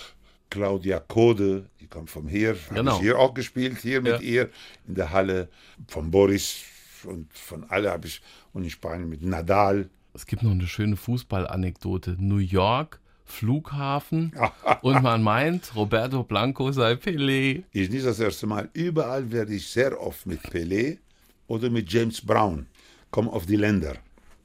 Claudia 0.50 0.98
Kode, 1.00 1.66
die 1.78 1.86
kommt 1.86 2.08
vom 2.08 2.26
Heer, 2.26 2.56
habe 2.70 2.74
Genau. 2.76 2.94
ich 2.96 3.02
hier 3.02 3.18
auch 3.18 3.34
gespielt, 3.34 3.78
hier 3.82 4.00
mit 4.00 4.14
Ja. 4.14 4.20
ihr 4.20 4.50
in 4.86 4.94
der 4.94 5.10
Halle. 5.10 5.48
Von 5.88 6.10
Boris 6.10 6.56
und 7.04 7.32
von 7.32 7.64
alle 7.64 7.90
habe 7.90 8.06
ich, 8.06 8.20
und 8.52 8.64
in 8.64 8.70
Spanien 8.70 9.08
mit 9.08 9.22
Nadal. 9.22 9.90
es 10.14 10.26
gibt 10.26 10.42
noch 10.42 10.50
eine 10.50 10.66
schöne 10.66 10.96
Fußballanekdote. 10.96 12.16
New 12.18 12.38
York, 12.38 13.00
Flughafen 13.24 14.32
und 14.82 15.02
man 15.02 15.22
meint, 15.22 15.74
Roberto 15.76 16.24
Blanco 16.24 16.72
sei 16.72 16.92
Pelé. 16.92 17.64
Ist 17.72 17.92
nicht 17.92 18.06
das 18.06 18.18
erste 18.18 18.46
Mal. 18.46 18.68
Überall 18.72 19.30
werde 19.30 19.54
ich 19.54 19.68
sehr 19.68 20.00
oft 20.00 20.26
mit 20.26 20.40
Pelé 20.40 20.98
oder 21.46 21.70
mit 21.70 21.92
James 21.92 22.24
Brown. 22.24 22.66
Komm 23.10 23.28
auf 23.28 23.46
die 23.46 23.56
Länder. 23.56 23.94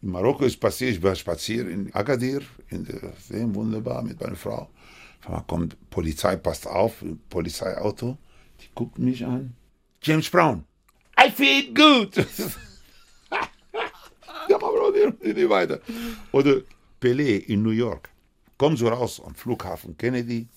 In 0.01 0.09
Marokko 0.09 0.43
ist 0.43 0.59
passiert, 0.59 0.91
ich 0.91 1.03
war 1.03 1.15
spazieren 1.15 1.69
in 1.69 1.93
Agadir, 1.93 2.41
in 2.69 2.83
der 2.83 3.13
See, 3.19 3.45
wunderbar 3.53 4.03
mit 4.03 4.19
meiner 4.19 4.35
Frau. 4.35 4.69
Einmal 5.25 5.43
kommt 5.47 5.77
Polizei, 5.89 6.35
passt 6.35 6.67
auf, 6.67 7.03
Polizeiauto. 7.29 8.17
Die 8.59 8.67
guckt 8.75 8.99
mich 8.99 9.25
an. 9.25 9.55
James 10.01 10.29
Brown. 10.29 10.65
I 11.25 11.29
feel 11.31 11.73
good. 11.73 12.15
ja, 14.49 14.55
aber 14.55 14.91
die 15.23 15.49
weiter. 15.49 15.79
Oder 16.31 16.61
Pelé 16.99 17.37
in 17.47 17.63
New 17.63 17.69
York. 17.71 18.09
Komm 18.57 18.75
so 18.75 18.87
raus 18.89 19.21
am 19.25 19.33
Flughafen 19.35 19.97
Kennedy. 19.97 20.47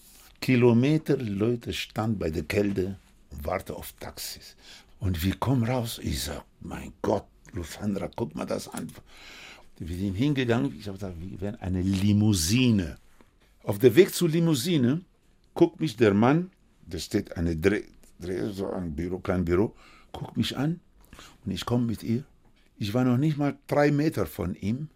Kilometer 0.41 1.17
Leute 1.17 1.73
standen 1.73 2.19
bei 2.19 2.31
der 2.31 2.43
Kälte 2.43 2.99
und 3.31 3.45
warten 3.45 3.73
auf 3.73 3.93
Taxis. 4.01 4.57
Und 4.99 5.23
wir 5.23 5.37
kommen 5.37 5.65
raus. 5.65 6.01
Ich 6.03 6.23
sag, 6.25 6.45
mein 6.61 6.93
Gott, 7.01 7.27
Lufthansa, 7.53 8.11
guck 8.17 8.35
mal 8.35 8.47
das 8.47 8.69
an. 8.69 8.91
Wir 9.79 9.97
sind 9.97 10.15
hingegangen. 10.15 10.75
Ich 10.79 10.89
habe 10.89 10.99
gesagt, 10.99 11.17
wir 11.21 11.41
werden 11.41 11.61
eine 11.61 11.83
Limousine. 11.83 12.97
Auf 13.63 13.79
der 13.79 13.95
Weg 13.95 14.15
zur 14.15 14.29
Limousine 14.29 15.03
guckt 15.55 15.81
mich 15.81 15.97
der 15.97 16.15
Mann, 16.15 16.51
da 16.87 16.99
steht 16.99 17.37
eine 17.37 17.57
Dreh, 17.57 17.83
Dreh 18.21 18.53
so 18.53 18.71
ein 18.71 18.95
Büro, 18.95 19.19
klein 19.19 19.45
Büro, 19.45 19.75
guckt 20.17 20.37
mich 20.37 20.57
an 20.57 20.81
und 21.45 21.53
ich 21.53 21.67
komme 21.67 21.85
mit 21.85 22.03
ihr. 22.03 22.25
Ich 22.79 22.95
war 22.95 23.05
noch 23.05 23.19
nicht 23.19 23.37
mal 23.37 23.57
drei 23.67 23.91
Meter 23.91 24.27
von 24.27 24.55
ihm. 24.55 24.89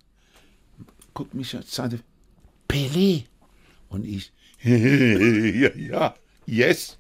Guckt 1.14 1.34
mich 1.34 1.54
an, 1.54 1.62
sagte, 1.66 2.00
Pelé. 2.68 3.24
Und 3.88 4.06
ich, 4.06 4.32
ja, 4.62 5.74
ja, 5.76 6.14
yes. 6.46 6.98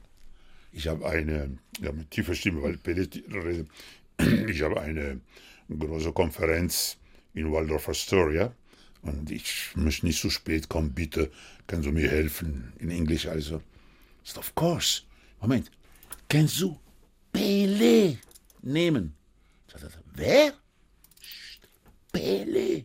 Ich 0.72 0.86
habe 0.86 1.08
eine, 1.08 1.58
ja, 1.80 1.92
mit 1.92 2.10
tiefer 2.10 2.34
Stimme, 2.34 2.62
weil 2.62 2.74
Pelé. 2.74 3.66
Ich 4.48 4.60
habe 4.60 4.78
eine 4.78 5.18
große 5.70 6.12
Konferenz 6.12 6.98
in 7.32 7.50
Waldorf 7.50 7.88
Astoria 7.88 8.52
und 9.00 9.30
ich 9.30 9.70
muss 9.76 10.02
nicht 10.02 10.20
zu 10.20 10.28
spät 10.28 10.68
kommen, 10.68 10.92
bitte, 10.92 11.30
kannst 11.66 11.86
du 11.86 11.92
mir 11.92 12.10
helfen? 12.10 12.70
In 12.80 12.90
Englisch 12.90 13.26
also. 13.26 13.62
Of 14.36 14.54
course. 14.54 15.02
Moment, 15.40 15.70
kannst 16.28 16.60
du 16.60 16.78
Pelé 17.40 18.18
nehmen? 18.60 19.14
Wer? 20.14 20.52
Pelé. 22.12 22.84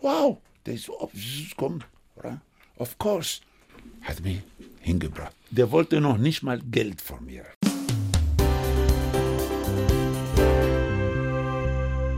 Wow, 0.00 0.38
der 0.64 0.74
ist 0.74 0.84
so, 0.84 1.10
komm, 1.56 1.80
oder? 2.14 2.40
of 2.76 2.96
course. 2.98 3.40
Hat 4.02 4.20
mich 4.20 4.42
hingebracht. 4.80 5.34
Der 5.50 5.72
wollte 5.72 6.00
noch 6.00 6.16
nicht 6.16 6.44
mal 6.44 6.60
Geld 6.60 7.00
von 7.00 7.26
mir. 7.26 7.44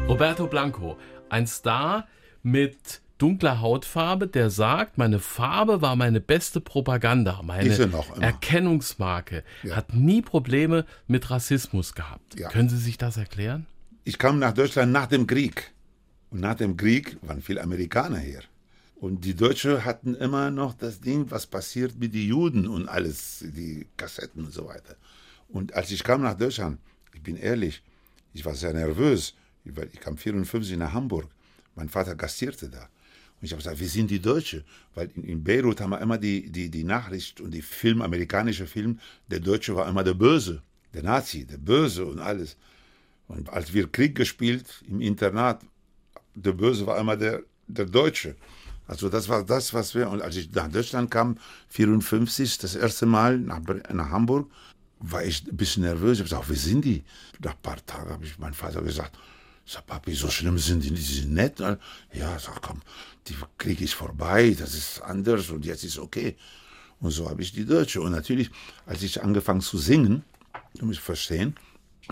Roberto 0.07 0.47
Blanco, 0.47 0.99
ein 1.31 1.47
Star 1.47 2.07
mit 2.43 3.01
dunkler 3.19 3.61
Hautfarbe, 3.61 4.27
der 4.27 4.51
sagt, 4.51 4.99
meine 4.99 5.19
Farbe 5.19 5.81
war 5.81 5.97
meine 5.97 6.21
beste 6.21 6.61
Propaganda, 6.61 7.41
meine 7.43 7.69
er. 7.69 8.23
Erkennungsmarke. 8.23 9.45
Hat 9.71 9.95
nie 9.95 10.23
Probleme 10.23 10.85
mit 11.07 11.31
Rassismus 11.31 11.95
gehabt. 11.95 12.39
Ja. 12.39 12.49
Können 12.49 12.69
Sie 12.69 12.79
sich 12.79 12.99
das 12.99 13.17
erklären? 13.17 13.67
Ich 14.05 14.19
kam 14.19 14.39
nach 14.39 14.53
Deutschland 14.53 14.93
nach 14.93 15.07
dem 15.07 15.27
Krieg. 15.27 15.73
Und 16.31 16.41
nach 16.41 16.57
dem 16.57 16.77
Krieg 16.77 17.17
waren 17.23 17.41
viele 17.41 17.63
Amerikaner 17.63 18.19
hier. 18.19 18.43
Und 18.97 19.25
die 19.25 19.35
Deutschen 19.35 19.85
hatten 19.85 20.15
immer 20.15 20.51
noch 20.51 20.75
das 20.75 21.01
Ding, 21.01 21.31
was 21.31 21.47
passiert 21.47 21.99
mit 21.99 22.15
den 22.15 22.29
Juden 22.29 22.67
und 22.67 22.89
alles, 22.89 23.45
die 23.47 23.87
Kassetten 23.97 24.45
und 24.45 24.53
so 24.53 24.67
weiter. 24.67 24.97
Und 25.49 25.75
als 25.75 25.91
ich 25.91 26.03
kam 26.03 26.23
nach 26.23 26.35
Deutschland, 26.35 26.79
ich 27.13 27.23
bin 27.23 27.37
ehrlich, 27.37 27.83
ich 28.33 28.45
war 28.45 28.55
sehr 28.55 28.73
nervös, 28.73 29.35
weil 29.65 29.89
ich 29.93 30.01
kam 30.01 30.17
54 30.17 30.77
nach 30.77 30.93
Hamburg. 30.93 31.29
Mein 31.75 31.89
Vater 31.89 32.15
gastierte 32.15 32.69
da. 32.69 32.89
Und 33.41 33.47
ich 33.47 33.53
habe 33.53 33.63
gesagt, 33.63 33.81
wir 33.81 33.89
sind 33.89 34.11
die 34.11 34.21
Deutsche. 34.21 34.65
Weil 34.95 35.11
in, 35.17 35.25
in 35.25 35.45
Beirut 35.45 35.81
haben 35.81 35.91
wir 35.91 36.01
immer 36.01 36.19
die, 36.19 36.51
die, 36.51 36.71
die 36.71 36.85
Nachricht 36.85 37.41
und 37.41 37.51
die 37.51 37.63
Film, 37.63 38.03
amerikanische 38.03 38.67
Film, 38.67 38.99
der 39.29 39.41
Deutsche 39.41 39.75
war 39.75 39.89
immer 39.89 40.05
der 40.05 40.15
Böse, 40.15 40.63
der 40.93 41.03
Nazi, 41.03 41.45
der 41.45 41.59
Böse 41.59 42.05
und 42.05 42.21
alles. 42.21 42.57
Und 43.29 43.49
als 43.51 43.73
wir 43.73 43.91
Krieg 43.91 44.15
gespielt 44.15 44.83
im 44.89 45.01
Internat, 45.01 45.63
der 46.35 46.53
Böse 46.53 46.87
war 46.87 46.99
immer 46.99 47.17
der, 47.17 47.43
der 47.67 47.87
Deutsche. 47.87 48.37
Also 48.87 49.09
das 49.09 49.29
war 49.29 49.45
das, 49.45 49.73
was 49.73 49.95
wir. 49.95 50.11
Und 50.11 50.23
als 50.23 50.37
ich 50.37 50.53
nach 50.53 50.71
Deutschland 50.71 51.11
kam, 51.11 51.39
54, 51.69 52.59
das 52.59 52.75
erste 52.75 53.07
Mal 53.07 53.39
nach, 53.39 53.61
nach 53.93 54.11
Hamburg, 54.11 54.51
war 54.99 55.25
ich 55.25 55.47
ein 55.47 55.57
bisschen 55.57 55.83
nervös. 55.85 56.15
Ich 56.15 56.21
habe 56.21 56.29
gesagt, 56.29 56.51
wie 56.51 56.71
sind 56.71 56.85
die? 56.85 57.05
Nach 57.41 57.53
ein 57.53 57.63
paar 57.63 57.85
Tagen 57.87 58.11
habe 58.11 58.25
ich 58.25 58.39
meinem 58.39 58.55
Vater 58.55 58.83
gesagt, 58.83 59.17
sag, 59.67 59.87
Papi, 59.87 60.15
so 60.15 60.29
schlimm 60.31 60.59
sind 60.59 60.85
die, 60.85 60.91
die 60.91 61.01
sind 61.03 61.33
nett. 61.33 61.61
Ja, 62.13 62.39
sag, 62.39 62.63
komm, 62.63 62.83
die 63.27 63.35
Krieg 63.59 63.81
ist 63.81 63.95
vorbei, 63.95 64.55
das 64.59 64.75
ist 64.75 65.01
anders 65.01 65.51
und 65.51 65.65
jetzt 65.65 65.85
ist 65.85 65.99
okay. 65.99 66.37
Und 67.01 67.11
so 67.11 67.29
habe 67.29 67.43
ich 67.43 67.53
die 67.53 67.65
Deutsche. 67.65 68.01
Und 68.01 68.13
natürlich, 68.13 68.51
als 68.87 69.03
ich 69.03 69.23
angefangen 69.23 69.61
zu 69.61 69.79
singen, 69.79 70.25
du 70.75 70.87
musst 70.87 71.01
verstehen, 71.01 71.55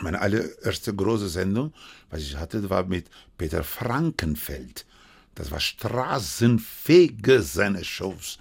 meine 0.00 0.20
allererste 0.20 0.94
große 0.94 1.28
Sendung, 1.28 1.72
was 2.10 2.22
ich 2.22 2.36
hatte, 2.36 2.68
war 2.70 2.84
mit 2.84 3.08
Peter 3.36 3.62
Frankenfeld. 3.62 4.86
Das 5.34 5.50
war 5.50 5.60
straßenfähige 5.60 7.42
seine 7.42 7.84
Shows. 7.84 8.38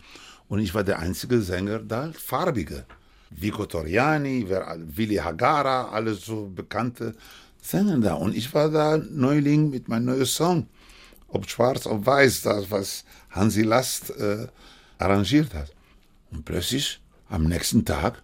Und 0.47 0.60
ich 0.60 0.74
war 0.74 0.84
der 0.84 1.00
einzige 1.00 1.41
Sänger 1.41 1.80
da, 1.80 2.12
farbige. 2.13 2.86
Vico 3.30 3.65
Toriani, 3.65 4.45
Willi 4.50 5.15
Hagara, 5.15 5.89
alle 5.89 6.13
so 6.13 6.47
bekannte 6.47 7.15
Sänger 7.62 8.00
da. 8.00 8.15
Und 8.15 8.36
ich 8.36 8.54
war 8.54 8.69
da 8.69 8.97
Neuling 8.97 9.69
mit 9.69 9.88
meinem 9.88 10.06
neuen 10.06 10.26
Song. 10.26 10.67
Ob 11.28 11.50
schwarz, 11.50 11.86
ob 11.86 12.06
weiß, 12.06 12.41
das, 12.41 12.69
was 12.69 13.06
Hansi 13.30 13.62
Last 13.62 14.10
äh, 14.17 14.47
arrangiert 14.97 15.54
hat. 15.54 15.74
Und 16.32 16.43
plötzlich, 16.43 17.00
am 17.30 17.45
nächsten 17.45 17.86
Tag, 17.86 18.21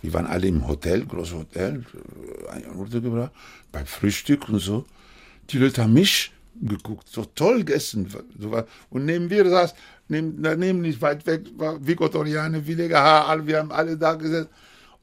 wir 0.00 0.12
waren 0.14 0.26
alle 0.26 0.46
im 0.46 0.66
Hotel, 0.66 1.04
großes 1.04 1.34
Hotel, 1.34 1.84
äh, 2.54 2.68
Runtergebracht, 2.68 3.32
beim 3.72 3.86
Frühstück 3.86 4.48
und 4.48 4.60
so. 4.60 4.86
Die 5.50 5.58
Leute 5.58 5.82
haben 5.82 5.92
mich 5.92 6.32
geguckt, 6.62 7.08
so 7.08 7.24
toll 7.24 7.58
gegessen. 7.58 8.08
Und 8.90 9.04
neben 9.04 9.28
mir 9.28 9.48
saß, 9.48 9.74
neben, 10.08 10.42
daneben 10.42 10.80
nicht 10.80 11.00
weit 11.02 11.26
weg, 11.26 11.46
war 11.56 11.84
Vico 11.84 12.08
Toriane, 12.08 12.66
Williger 12.66 13.00
Haar, 13.00 13.46
wir 13.46 13.58
haben 13.58 13.72
alle 13.72 13.96
da 13.96 14.14
gesessen. 14.14 14.48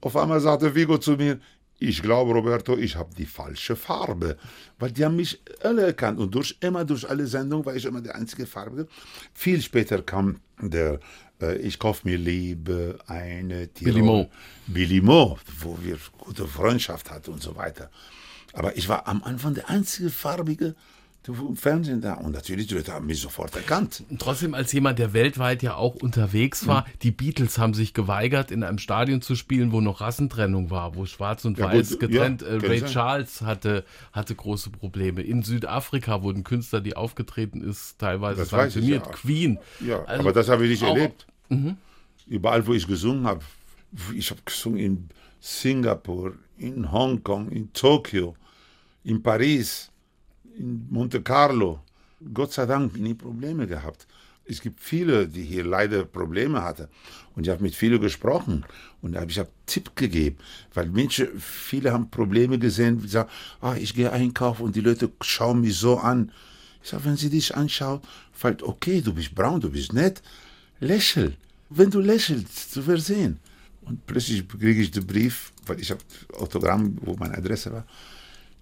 Auf 0.02 0.16
einmal 0.16 0.40
sagte 0.40 0.74
Vico 0.74 0.98
zu 0.98 1.14
mir, 1.14 1.40
ich 1.80 2.02
glaube, 2.02 2.34
Roberto, 2.34 2.76
ich 2.76 2.96
habe 2.96 3.14
die 3.16 3.26
falsche 3.26 3.76
Farbe. 3.76 4.38
Weil 4.80 4.92
die 4.92 5.06
haben 5.06 5.16
mich 5.16 5.40
alle 5.62 5.84
erkannt. 5.84 6.20
Und 6.20 6.34
durch, 6.34 6.58
immer 6.60 6.84
durch 6.86 7.08
alle 7.08 7.28
Sendungen 7.28 7.66
war 7.66 7.76
ich 7.76 7.86
immer 7.86 8.02
der 8.02 8.16
einzige 8.16 8.46
Farbe. 8.48 8.88
Viel 9.34 9.62
später 9.62 10.02
kam 10.02 10.40
der 10.60 11.00
äh, 11.42 11.58
Ich 11.58 11.78
kaufe 11.78 12.08
mir 12.08 12.18
Liebe, 12.18 12.98
eine 13.08 13.68
Tirol. 13.68 13.94
Billy 13.94 14.06
Mo. 14.06 14.30
Billy 14.68 15.02
Mo, 15.02 15.38
wo 15.60 15.78
wir 15.82 15.98
gute 16.18 16.48
Freundschaft 16.48 17.12
hatten 17.12 17.32
und 17.32 17.44
so 17.44 17.56
weiter. 17.56 17.92
Aber 18.54 18.76
ich 18.76 18.90
war 18.90 19.08
am 19.08 19.24
Anfang 19.24 19.54
der 19.54 19.70
einzige 19.70 20.10
Farbige 20.10 20.76
im 21.28 21.56
Fernsehen 21.56 22.02
da. 22.02 22.14
Und 22.14 22.32
natürlich, 22.32 22.68
die 22.68 22.76
Leute 22.76 22.94
haben 22.94 23.06
mich 23.06 23.22
sofort 23.22 23.56
erkannt. 23.56 24.04
Und 24.10 24.22
trotzdem 24.22 24.54
als 24.54 24.72
jemand, 24.72 25.00
der 25.00 25.14
weltweit 25.14 25.62
ja 25.64 25.76
auch 25.76 25.96
unterwegs 25.96 26.68
war, 26.68 26.82
mhm. 26.82 27.00
die 27.04 27.12
Beatles 27.12 27.58
haben 27.58 27.74
sich 27.74 27.94
geweigert, 27.94 28.52
in 28.52 28.64
einem 28.64 28.78
Stadion 28.78 29.22
zu 29.22 29.36
spielen, 29.36 29.72
wo 29.72 29.82
noch 29.82 30.02
Rassentrennung 30.02 30.70
war, 30.70 30.96
wo 30.96 31.06
Schwarz 31.06 31.46
und 31.46 31.58
ja, 31.58 31.68
Weiß 31.68 31.92
gut, 31.92 32.00
getrennt. 32.00 32.42
Ja, 32.42 32.48
äh, 32.48 32.58
Ray 32.58 32.80
sein. 32.80 32.90
Charles 32.90 33.42
hatte, 33.42 33.84
hatte 34.14 34.36
große 34.36 34.70
Probleme. 34.70 35.22
In 35.22 35.44
Südafrika 35.44 36.24
wurden 36.24 36.44
Künstler, 36.44 36.82
die 36.82 36.96
aufgetreten 36.96 37.62
ist, 37.62 38.00
teilweise 38.00 38.42
das 38.42 38.50
sanktioniert. 38.50 39.06
Ja. 39.06 39.12
Queen. 39.12 39.60
Ja, 39.80 40.04
also 40.04 40.22
aber 40.22 40.34
das 40.34 40.50
habe 40.50 40.66
ich 40.66 40.72
nicht 40.72 40.84
erlebt. 40.84 41.28
Mhm. 41.50 41.78
Überall, 42.28 42.66
wo 42.66 42.74
ich 42.74 42.88
gesungen 42.88 43.26
habe. 43.26 43.42
Ich 44.14 44.32
habe 44.32 44.42
gesungen 44.44 44.80
in 44.80 45.10
Singapur, 45.40 46.34
in 46.58 46.92
Hongkong, 46.92 47.50
in 47.50 47.72
Tokio, 47.74 48.36
in 49.04 49.22
Paris 49.22 49.92
in 50.58 50.88
Monte 50.90 51.22
Carlo. 51.22 51.80
Gott 52.34 52.54
sei 52.54 52.66
Dank 52.66 52.98
nie 52.98 53.14
Probleme 53.14 53.68
gehabt. 53.68 54.08
Es 54.46 54.62
gibt 54.62 54.80
viele, 54.80 55.28
die 55.28 55.44
hier 55.44 55.66
leider 55.66 56.06
Probleme 56.06 56.64
hatten. 56.64 56.88
Und 57.36 57.46
ich 57.46 57.50
habe 57.52 57.62
mit 57.62 57.76
vielen 57.76 58.00
gesprochen 58.00 58.66
und 59.02 59.16
habe 59.16 59.30
ich 59.30 59.40
einen 59.40 59.50
Tipp 59.66 59.96
gegeben, 59.96 60.38
weil 60.74 60.88
Menschen, 60.88 61.28
viele 61.40 61.92
haben 61.92 62.10
Probleme 62.10 62.58
gesehen, 62.58 63.00
die 63.02 63.10
sagen, 63.10 63.30
ah, 63.62 63.76
ich 63.76 63.94
gehe 63.94 64.12
einkaufen 64.12 64.64
und 64.64 64.76
die 64.76 64.82
Leute 64.82 65.12
schauen 65.22 65.62
mich 65.62 65.78
so 65.78 65.98
an. 65.98 66.32
Ich 66.82 66.90
sage, 66.90 67.06
wenn 67.06 67.18
sie 67.18 67.30
dich 67.30 67.56
anschauen, 67.56 68.00
fällt, 68.32 68.64
okay, 68.64 69.02
du 69.02 69.14
bist 69.14 69.36
braun, 69.36 69.60
du 69.60 69.70
bist 69.70 69.94
nett, 69.94 70.22
lächel. 70.80 71.36
Wenn 71.70 71.90
du 71.90 72.00
lächelst, 72.00 72.76
du 72.76 72.88
wirst 72.88 73.08
sehen. 73.08 73.40
Und 73.82 74.06
plötzlich 74.06 74.48
kriege 74.48 74.82
ich 74.82 74.92
den 74.92 75.06
Brief, 75.06 75.52
weil 75.66 75.80
ich 75.82 75.92
habe 75.92 76.02
Autogramm, 76.40 76.98
wo 77.02 77.16
meine 77.16 77.38
Adresse 77.38 77.72
war. 77.72 77.86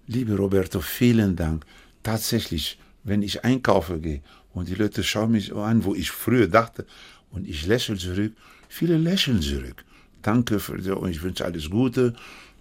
Liebe 0.08 0.36
Roberto, 0.36 0.80
vielen 0.80 1.36
Dank 1.36 1.64
tatsächlich, 2.06 2.78
wenn 3.04 3.22
ich 3.22 3.44
einkaufen 3.44 4.00
gehe 4.00 4.20
und 4.54 4.68
die 4.68 4.74
Leute 4.74 5.02
schauen 5.02 5.32
mich 5.32 5.54
an, 5.54 5.84
wo 5.84 5.94
ich 5.94 6.10
früher 6.10 6.48
dachte, 6.48 6.86
und 7.32 7.46
ich 7.48 7.66
lächle 7.66 7.96
zurück, 7.96 8.32
viele 8.68 8.96
lächeln 8.96 9.42
zurück. 9.42 9.84
Danke 10.22 10.58
für 10.60 10.78
dir 10.78 10.96
und 10.96 11.10
ich 11.10 11.22
wünsche 11.22 11.44
alles 11.44 11.68
Gute, 11.68 12.14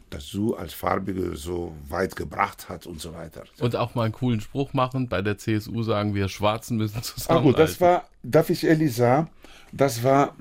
dass 0.10 0.29
du 0.31 0.55
als 0.55 0.73
Farbige 0.73 1.36
so 1.36 1.75
weit 1.88 2.15
gebracht 2.15 2.67
hast 2.69 2.88
und 2.88 2.99
so 2.99 3.13
weiter. 3.13 3.43
Und 3.60 3.75
auch 3.75 3.95
mal 3.95 4.03
einen 4.03 4.13
coolen 4.13 4.41
Spruch 4.41 4.73
machen. 4.73 5.08
Bei 5.08 5.21
der 5.21 5.38
CSU 5.38 5.84
sagen 5.84 6.13
wir, 6.15 6.27
Schwarzen 6.27 6.77
müssen 6.77 7.01
zusammen. 7.03 7.39
Ah 7.39 7.41
gut, 7.41 7.60
das 7.60 7.79
war, 7.79 8.10
darf 8.23 8.49
ich 8.49 8.63
ehrlich 8.63 8.93
sagen, 8.95 9.29
das 9.71 10.03
war, 10.03 10.36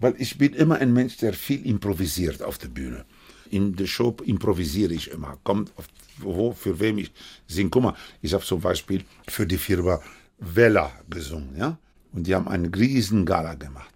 weil 0.00 0.14
ich 0.18 0.38
bin 0.38 0.52
immer 0.54 0.76
ein 0.76 0.92
Mensch, 0.92 1.16
der 1.18 1.32
viel 1.32 1.64
improvisiert 1.66 2.42
auf 2.42 2.58
der 2.58 2.68
Bühne. 2.68 3.04
In 3.50 3.76
der 3.76 3.86
Show 3.86 4.16
improvisiere 4.24 4.94
ich 4.94 5.10
immer. 5.10 5.38
Kommt 5.42 5.72
auf 5.76 5.86
wo, 6.18 6.52
für 6.52 6.78
wem 6.80 6.98
ich 6.98 7.12
singe. 7.46 7.70
Guck 7.70 7.82
mal, 7.82 7.94
ich 8.22 8.32
habe 8.32 8.44
zum 8.44 8.60
Beispiel 8.60 9.04
für 9.28 9.46
die 9.46 9.58
Firma 9.58 10.00
Vella 10.38 10.92
gesungen, 11.08 11.56
ja. 11.56 11.78
Und 12.12 12.26
die 12.26 12.34
haben 12.34 12.48
einen 12.48 12.72
riesen 12.72 13.26
Gala 13.26 13.54
gemacht. 13.54 13.92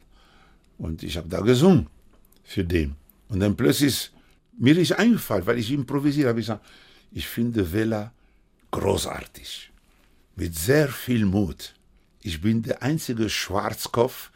Und 0.79 1.03
ich 1.03 1.17
habe 1.17 1.29
da 1.29 1.41
gesungen 1.41 1.87
für 2.45 2.65
den. 2.65 2.97
Und 3.29 3.41
dann 3.41 3.57
plötzlich, 3.57 4.11
mir 4.59 4.77
ist 4.77 4.93
eingefallen, 4.93 5.47
weil 5.47 5.59
ich 5.59 5.73
improvisiere, 5.73 6.31
habe 6.31 6.41
ich 6.41 6.47
gesagt, 6.47 6.65
ich 7.13 7.27
finde 7.27 7.73
Vella 7.73 8.13
großartig. 8.71 9.71
Mit 10.37 10.57
sehr 10.57 10.89
viel 10.89 11.25
Mut. 11.25 11.75
Ich 12.23 12.41
bin 12.41 12.63
der 12.63 12.83
einzige 12.83 13.29
Schwarzkopf, 13.29 14.31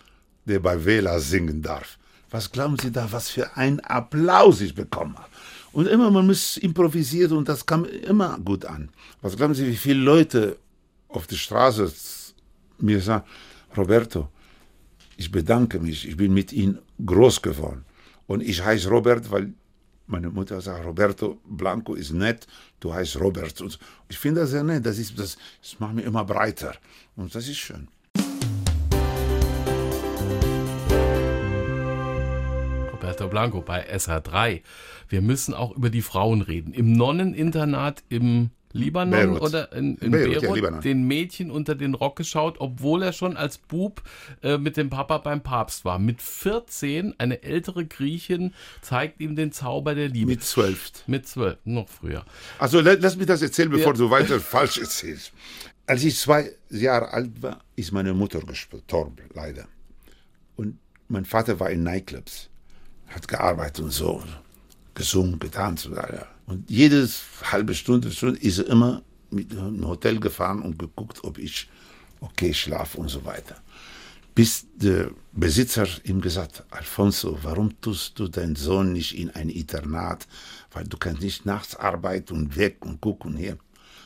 der 0.47 0.61
bei 0.61 0.85
Vela 0.85 1.19
singen 1.19 1.63
darf. 1.63 1.99
Was 2.35 2.51
glauben 2.51 2.77
Sie 2.77 2.91
da, 2.91 3.13
was 3.13 3.31
für 3.31 3.57
einen 3.57 3.79
Applaus 3.79 4.61
ich 4.61 4.75
bekommen 4.75 5.17
habe? 5.17 5.29
Und 5.71 5.87
immer, 5.87 6.11
man 6.11 6.27
muss 6.27 6.57
improvisieren 6.57 7.37
und 7.37 7.49
das 7.49 7.65
kam 7.65 7.85
immer 7.85 8.41
gut 8.41 8.65
an. 8.65 8.89
Was 9.23 9.37
glauben 9.37 9.55
Sie, 9.55 9.65
wie 9.69 9.77
viele 9.77 10.01
Leute 10.01 10.57
auf 11.07 11.29
der 11.29 11.37
Straße 11.37 11.93
mir 12.79 13.01
sagen, 13.01 13.25
Roberto, 13.77 14.31
ich 15.17 15.31
bedanke 15.31 15.79
mich, 15.79 16.09
ich 16.09 16.17
bin 16.17 16.35
mit 16.35 16.53
Ihnen 16.53 16.81
groß 17.07 17.41
geworden. 17.41 17.85
Und 18.27 18.43
ich 18.43 18.65
heiße 18.65 18.89
Robert, 18.89 19.31
weil 19.31 19.55
meine 20.09 20.29
Mutter 20.29 20.61
sagt, 20.61 20.85
Roberto 20.85 21.39
Blanco 21.45 21.95
ist 21.95 22.11
nett, 22.11 22.49
du 22.81 22.93
heißt 22.93 23.21
Robert. 23.21 23.61
Und 23.61 23.79
ich 24.09 24.19
finde 24.19 24.41
das 24.41 24.51
sehr 24.51 24.65
nett, 24.65 24.85
das, 24.85 24.99
ist, 24.99 25.17
das, 25.17 25.39
das 25.63 25.79
macht 25.79 25.95
mich 25.95 26.05
immer 26.05 26.25
breiter. 26.25 26.75
Und 27.15 27.33
das 27.33 27.47
ist 27.47 27.59
schön. 27.59 27.87
Roberto 33.05 33.29
Blanco 33.29 33.61
bei 33.61 33.87
SH3. 33.87 34.63
Wir 35.09 35.21
müssen 35.21 35.53
auch 35.53 35.77
über 35.77 35.91
die 35.91 36.01
Frauen 36.01 36.41
reden. 36.41 36.73
Im 36.73 36.93
Nonneninternat 36.93 38.03
im 38.09 38.51
Libanon 38.73 39.11
Beirut. 39.11 39.43
oder 39.43 39.73
in, 39.75 39.97
in 39.99 40.11
Beirut, 40.11 40.41
Beirut 40.41 40.63
ja, 40.63 40.81
den 40.81 41.07
Mädchen 41.07 41.51
unter 41.51 41.75
den 41.75 41.95
Rock 41.95 42.17
geschaut, 42.17 42.57
obwohl 42.59 43.03
er 43.03 43.13
schon 43.13 43.37
als 43.37 43.59
Bub 43.59 44.03
äh, 44.43 44.57
mit 44.57 44.79
dem 44.79 44.89
Papa 44.89 45.19
beim 45.19 45.43
Papst 45.43 45.85
war. 45.85 45.99
Mit 45.99 46.23
14, 46.23 47.15
eine 47.19 47.43
ältere 47.43 47.85
Griechin 47.85 48.55
zeigt 48.81 49.21
ihm 49.21 49.37
den 49.37 49.53
Zauber 49.53 49.95
der 49.95 50.09
Liebe. 50.09 50.31
Mit 50.31 50.43
12. 50.43 51.07
Mit 51.07 51.29
12, 51.29 51.59
noch 51.67 51.89
früher. 51.89 52.25
Also 52.59 52.81
lass 52.81 53.17
mich 53.17 53.27
das 53.27 53.43
erzählen, 53.43 53.71
bevor 53.71 53.93
ja. 53.93 53.99
du 53.99 54.11
weiter 54.11 54.41
falsch 54.41 54.79
erzählst. 54.79 55.33
Als 55.87 56.03
ich 56.03 56.19
zwei 56.19 56.51
Jahre 56.71 57.13
alt 57.13 57.43
war, 57.43 57.61
ist 57.77 57.93
meine 57.93 58.15
Mutter 58.15 58.41
gestorben, 58.41 59.17
leider. 59.35 59.69
Und 60.57 60.79
mein 61.09 61.27
Vater 61.27 61.61
war 61.61 61.71
in 61.71 61.83
Nightclubs 61.83 62.49
hat 63.09 63.29
gearbeitet 63.29 63.85
und 63.85 63.93
so, 63.93 64.23
gesungen, 64.95 65.39
getanzt. 65.39 65.89
Und 66.47 66.69
jedes 66.69 67.23
halbe 67.43 67.75
Stunde, 67.75 68.11
Stunde 68.11 68.41
ist 68.41 68.59
er 68.59 68.67
immer 68.67 69.03
mit 69.31 69.53
dem 69.53 69.87
Hotel 69.87 70.21
gefahren 70.21 70.63
und 70.63 70.79
geguckt, 70.79 71.25
ob 71.25 71.39
ich 71.39 71.69
okay 72.21 72.55
schlafe 72.55 72.99
und 72.99 73.09
so 73.09 73.25
weiter. 73.25 73.57
Bis 74.35 74.67
der 74.75 75.11
Besitzer 75.33 75.87
ihm 76.03 76.21
gesagt 76.21 76.59
hat, 76.59 76.67
Alfonso, 76.71 77.39
warum 77.43 77.81
tust 77.81 78.19
du 78.19 78.27
deinen 78.27 78.57
Sohn 78.57 78.93
nicht 78.93 79.17
in 79.17 79.31
ein 79.31 79.49
Internat? 79.49 80.27
Weil 80.73 80.85
du 80.85 80.97
kannst 80.97 81.23
nicht 81.23 81.47
nachts 81.47 81.77
arbeiten 81.77 82.35
und 82.35 82.57
weg 82.57 82.85
und 82.85 83.01
gucken 83.01 83.37
hier. 83.37 83.59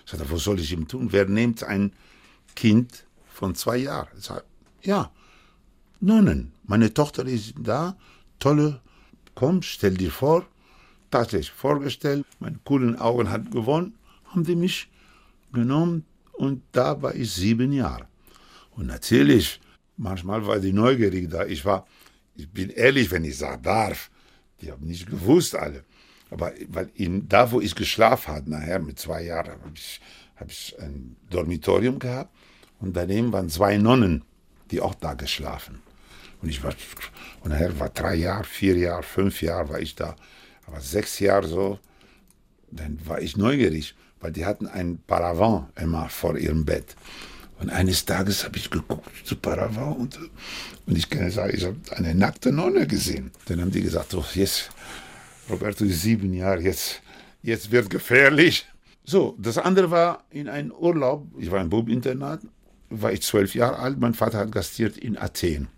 Ich 0.05 0.11
sagte, 0.11 0.31
was 0.31 0.45
soll 0.45 0.61
ich 0.61 0.73
ihm 0.73 0.87
tun? 0.87 1.09
Wer 1.13 1.27
nimmt 1.27 1.65
ein 1.65 1.93
Kind 2.55 3.05
von 3.27 3.55
zwei 3.55 3.79
Jahren? 3.79 4.09
Ich 4.19 4.27
sagte, 4.27 4.45
ja, 4.83 5.11
Nonnen. 6.01 6.53
Meine 6.65 6.93
Tochter 6.93 7.27
ist 7.27 7.55
da, 7.59 7.97
tolle 8.39 8.81
komm, 9.39 9.63
stell 9.63 9.95
dir 9.95 10.11
vor, 10.11 10.45
tatsächlich 11.13 11.53
vorgestellt, 11.53 12.27
meine 12.41 12.59
coolen 12.65 12.99
Augen 12.99 13.31
hat 13.31 13.53
gewonnen, 13.53 13.95
haben 14.25 14.43
die 14.43 14.57
mich 14.57 14.91
genommen 15.53 16.05
und 16.33 16.63
da 16.73 17.01
war 17.03 17.15
ich 17.15 17.31
sieben 17.33 17.73
Jahre. 17.73 18.09
Und 18.73 18.87
natürlich, 18.87 19.61
manchmal 19.97 20.45
war 20.45 20.59
die 20.59 20.73
neugierig 20.73 21.31
da. 21.31 21.47
Ich 21.47 21.65
war, 21.65 21.87
ich 22.35 22.49
bin 22.49 22.71
ehrlich, 22.71 23.13
wenn 23.13 23.23
ich 23.23 23.39
sagen 23.39 23.63
darf, 23.63 24.11
die 24.61 24.73
haben 24.73 24.85
nicht 24.85 25.07
gewusst 25.07 25.55
alle. 25.55 25.85
Aber 26.31 26.53
weil 26.67 26.91
in, 26.95 27.29
da, 27.29 27.53
wo 27.53 27.61
ich 27.61 27.77
geschlafen 27.77 28.35
habe, 28.35 28.51
nachher 28.51 28.81
mit 28.81 28.99
zwei 28.99 29.23
Jahren, 29.23 29.53
habe 29.53 29.73
ich, 29.77 30.01
hab 30.35 30.51
ich 30.51 30.75
ein 30.81 31.15
Dormitorium 31.31 32.01
gehabt 32.01 32.35
und 32.81 32.97
daneben 32.97 33.33
waren 33.33 33.49
zwei 33.49 33.77
Nonnen, 33.77 34.25
die 34.73 34.81
auch 34.81 34.97
da 34.97 35.15
geschlafen. 35.15 35.81
Und 36.41 36.49
ich 36.49 36.63
war, 36.63 36.73
und 37.41 37.51
nachher 37.51 37.79
war 37.79 37.89
drei 37.89 38.15
Jahre, 38.15 38.45
vier 38.45 38.77
Jahre, 38.77 39.03
fünf 39.03 39.43
Jahre 39.43 39.69
war 39.69 39.81
ich 39.81 39.95
da. 39.95 40.15
Aber 40.67 40.81
sechs 40.81 41.19
Jahre 41.19 41.49
so, 41.49 41.79
dann 42.71 42.99
war 43.05 43.21
ich 43.21 43.37
neugierig, 43.37 43.95
weil 44.21 44.33
die 44.33 44.45
hatten 44.45 44.67
ein 44.67 44.99
Paravent 45.07 45.67
immer 45.81 46.09
vor 46.09 46.37
ihrem 46.37 46.65
Bett. 46.65 46.95
Und 47.61 47.71
eines 47.71 48.05
Tages 48.05 48.45
habe 48.45 48.57
ich 48.57 48.71
geguckt 48.71 49.11
zu 49.25 49.35
Paravent 49.37 49.99
und, 49.99 50.19
und 50.87 50.97
ich 50.97 51.11
kann 51.11 51.31
sagen, 51.31 51.53
ich 51.57 51.65
habe 51.65 51.77
eine 51.97 52.15
nackte 52.15 52.53
Nonne 52.53 52.87
gesehen. 52.87 53.33
Dann 53.47 53.61
haben 53.61 53.73
die 53.73 53.83
gesagt, 53.83 54.15
oh, 54.15 54.25
jetzt, 54.35 54.71
Roberto 55.51 55.85
ist 55.85 56.03
sieben 56.03 56.33
Jahre, 56.35 56.61
jetzt, 56.61 57.03
jetzt 57.43 57.71
wird 57.73 57.91
gefährlich. 57.91 58.67
So, 59.05 59.35
das 59.39 59.59
andere 59.59 59.91
war 59.91 60.25
in 60.31 60.49
einem 60.49 60.71
Urlaub, 60.71 61.27
ich 61.39 61.51
war 61.51 61.61
im 61.61 61.71
Bubinternat, 61.71 62.41
war 62.91 63.13
ich 63.13 63.23
zwölf 63.23 63.55
Jahre 63.55 63.79
alt, 63.79 63.99
mein 63.99 64.15
Vater 64.15 64.39
hat 64.39 64.53
gastiert 64.53 64.97
in 64.97 65.17
Athen. 65.17 65.69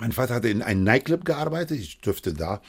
Mein 0.00 0.12
Vater 0.12 0.36
hatte 0.36 0.48
in 0.48 0.62
einem 0.62 0.82
Nightclub 0.82 1.26
gearbeitet, 1.26 1.78
ich 1.78 2.00
dürfte 2.00 2.32
da. 2.32 2.62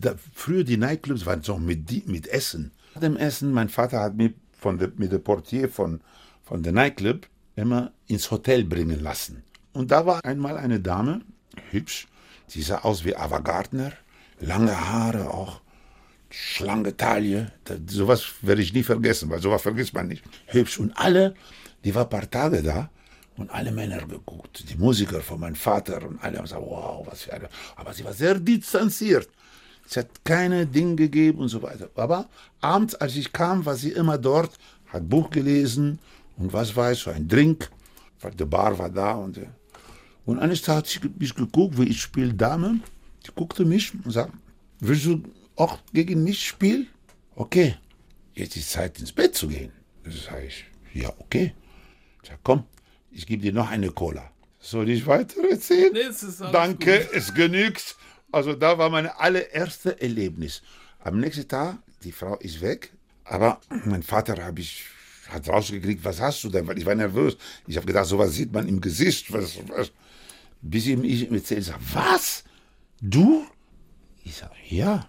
da 0.00 0.16
früher 0.34 0.64
die 0.64 0.76
Nightclubs 0.76 1.24
waren 1.24 1.42
so 1.42 1.56
mit, 1.56 2.06
mit 2.06 2.28
Essen. 2.28 2.72
Nach 2.94 3.00
dem 3.00 3.16
Essen, 3.16 3.52
mein 3.52 3.70
Vater 3.70 4.00
hat 4.00 4.16
mir 4.16 4.34
von 4.52 4.76
der, 4.76 4.92
mit 4.96 5.10
dem 5.10 5.24
Portier 5.24 5.70
von, 5.70 6.02
von 6.42 6.62
der 6.62 6.74
Nightclub 6.74 7.26
immer 7.56 7.92
ins 8.06 8.30
Hotel 8.30 8.64
bringen 8.64 9.02
lassen. 9.02 9.44
Und 9.72 9.92
da 9.92 10.04
war 10.04 10.22
einmal 10.26 10.58
eine 10.58 10.78
Dame, 10.78 11.22
hübsch, 11.70 12.06
sie 12.48 12.60
sah 12.60 12.80
aus 12.80 13.02
wie 13.06 13.16
Ava 13.16 13.38
Gardner, 13.38 13.92
lange 14.38 14.78
Haare 14.78 15.32
auch, 15.32 15.62
schlanke 16.28 16.98
Taille. 16.98 17.50
Das, 17.64 17.78
sowas 17.88 18.26
werde 18.42 18.60
ich 18.60 18.74
nie 18.74 18.82
vergessen, 18.82 19.30
weil 19.30 19.40
sowas 19.40 19.62
vergisst 19.62 19.94
man 19.94 20.08
nicht. 20.08 20.22
Hübsch. 20.48 20.78
Und 20.78 20.92
alle, 20.98 21.34
die 21.82 21.94
war 21.94 22.02
ein 22.02 22.10
paar 22.10 22.30
Tage 22.30 22.62
da 22.62 22.90
und 23.36 23.50
alle 23.50 23.72
Männer 23.72 23.98
geguckt. 24.06 24.64
Die 24.68 24.76
Musiker 24.76 25.20
von 25.20 25.40
meinem 25.40 25.56
Vater 25.56 26.06
und 26.06 26.22
alle 26.22 26.38
haben 26.38 26.44
gesagt, 26.44 26.62
wow, 26.62 27.06
was 27.06 27.22
für 27.22 27.32
eine. 27.32 27.48
Aber 27.76 27.92
sie 27.92 28.04
war 28.04 28.12
sehr 28.12 28.38
distanziert. 28.38 29.28
Es 29.86 29.96
hat 29.96 30.24
keine 30.24 30.66
Dinge 30.66 30.96
gegeben 30.96 31.40
und 31.40 31.48
so 31.48 31.62
weiter. 31.62 31.90
Aber 31.96 32.28
abends, 32.60 32.94
als 32.94 33.16
ich 33.16 33.32
kam, 33.32 33.66
war 33.66 33.76
sie 33.76 33.92
immer 33.92 34.16
dort, 34.18 34.52
hat 34.88 35.08
Buch 35.08 35.30
gelesen 35.30 35.98
und 36.36 36.52
was 36.52 36.74
weiß, 36.74 37.00
so 37.00 37.10
ein 37.10 37.28
Drink. 37.28 37.70
Die 38.38 38.44
Bar 38.46 38.78
war 38.78 38.88
da 38.88 39.12
und, 39.12 39.36
äh, 39.36 39.46
und 40.24 40.38
eines 40.38 40.62
Tages 40.62 40.94
hat 40.94 41.02
sie 41.02 41.28
geguckt, 41.34 41.78
wie 41.78 41.88
ich 41.88 42.00
spiele 42.00 42.32
Dame. 42.32 42.80
Sie 43.22 43.32
guckte 43.34 43.66
mich 43.66 43.92
und 44.02 44.10
sagte, 44.12 44.32
willst 44.80 45.04
du 45.04 45.22
auch 45.56 45.78
gegen 45.92 46.24
mich 46.24 46.42
spielen? 46.48 46.88
Okay, 47.36 47.76
jetzt 48.34 48.56
ist 48.56 48.70
Zeit 48.70 48.98
ins 48.98 49.12
Bett 49.12 49.34
zu 49.34 49.48
gehen. 49.48 49.72
Das 50.04 50.24
sage 50.24 50.46
ich, 50.46 50.64
ja, 50.94 51.12
okay. 51.18 51.52
Ich 52.22 52.28
sage, 52.30 52.40
komm, 52.42 52.64
ich 53.14 53.26
gebe 53.26 53.42
dir 53.42 53.52
noch 53.52 53.70
eine 53.70 53.90
Cola. 53.90 54.30
Soll 54.60 54.90
ich 54.90 55.06
weiter 55.06 55.48
erzählen? 55.48 55.92
Nee, 55.92 56.00
es 56.00 56.38
Danke, 56.52 57.00
gut. 57.00 57.08
es 57.12 57.34
genügt. 57.34 57.96
Also 58.32 58.54
da 58.54 58.78
war 58.78 58.90
mein 58.90 59.06
allererste 59.06 60.00
Erlebnis. 60.00 60.62
Am 61.00 61.20
nächsten 61.20 61.46
Tag, 61.46 61.78
die 62.02 62.12
Frau 62.12 62.36
ist 62.36 62.60
weg, 62.60 62.92
aber 63.24 63.60
mein 63.84 64.02
Vater 64.02 64.42
habe 64.42 64.60
ich 64.60 64.84
hat 65.28 65.48
rausgekriegt, 65.48 66.04
was 66.04 66.20
hast 66.20 66.44
du 66.44 66.48
denn? 66.50 66.66
Weil 66.66 66.78
ich 66.78 66.86
war 66.86 66.94
nervös. 66.94 67.36
Ich 67.66 67.76
habe 67.76 67.86
gedacht, 67.86 68.06
sowas 68.06 68.32
sieht 68.32 68.52
man 68.52 68.68
im 68.68 68.80
Gesicht. 68.80 69.32
Was, 69.32 69.58
was. 69.68 69.90
Bis 70.60 70.86
ihm 70.86 71.04
ich 71.04 71.28
ihm 71.28 71.34
erzählt, 71.34 71.64
sag, 71.64 71.78
was? 71.92 72.44
Du? 73.00 73.46
Ich 74.24 74.36
sage, 74.36 74.54
ja, 74.68 75.08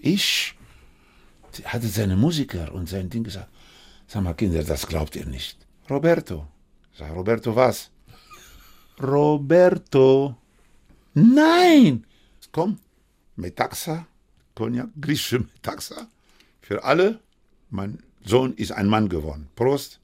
ich. 0.00 0.54
Hatte 1.64 1.88
seine 1.88 2.16
Musiker 2.16 2.72
und 2.72 2.88
sein 2.88 3.10
Ding 3.10 3.24
gesagt. 3.24 3.48
Sag 4.06 4.22
mal, 4.22 4.34
Kinder, 4.34 4.62
das 4.62 4.86
glaubt 4.86 5.16
ihr 5.16 5.26
nicht. 5.26 5.58
Roberto. 5.90 6.46
Sag, 6.98 7.14
Roberto, 7.14 7.54
was? 7.54 7.90
Roberto. 8.98 10.34
Nein! 11.14 12.04
Komm, 12.50 12.78
Metaxa, 13.36 14.04
Cognac, 14.56 14.88
griechische 15.00 15.38
Metaxa. 15.38 16.08
Für 16.60 16.82
alle. 16.82 17.20
Mein 17.70 18.02
Sohn 18.24 18.52
ist 18.54 18.72
ein 18.72 18.88
Mann 18.88 19.08
geworden. 19.08 19.48
Prost. 19.54 20.00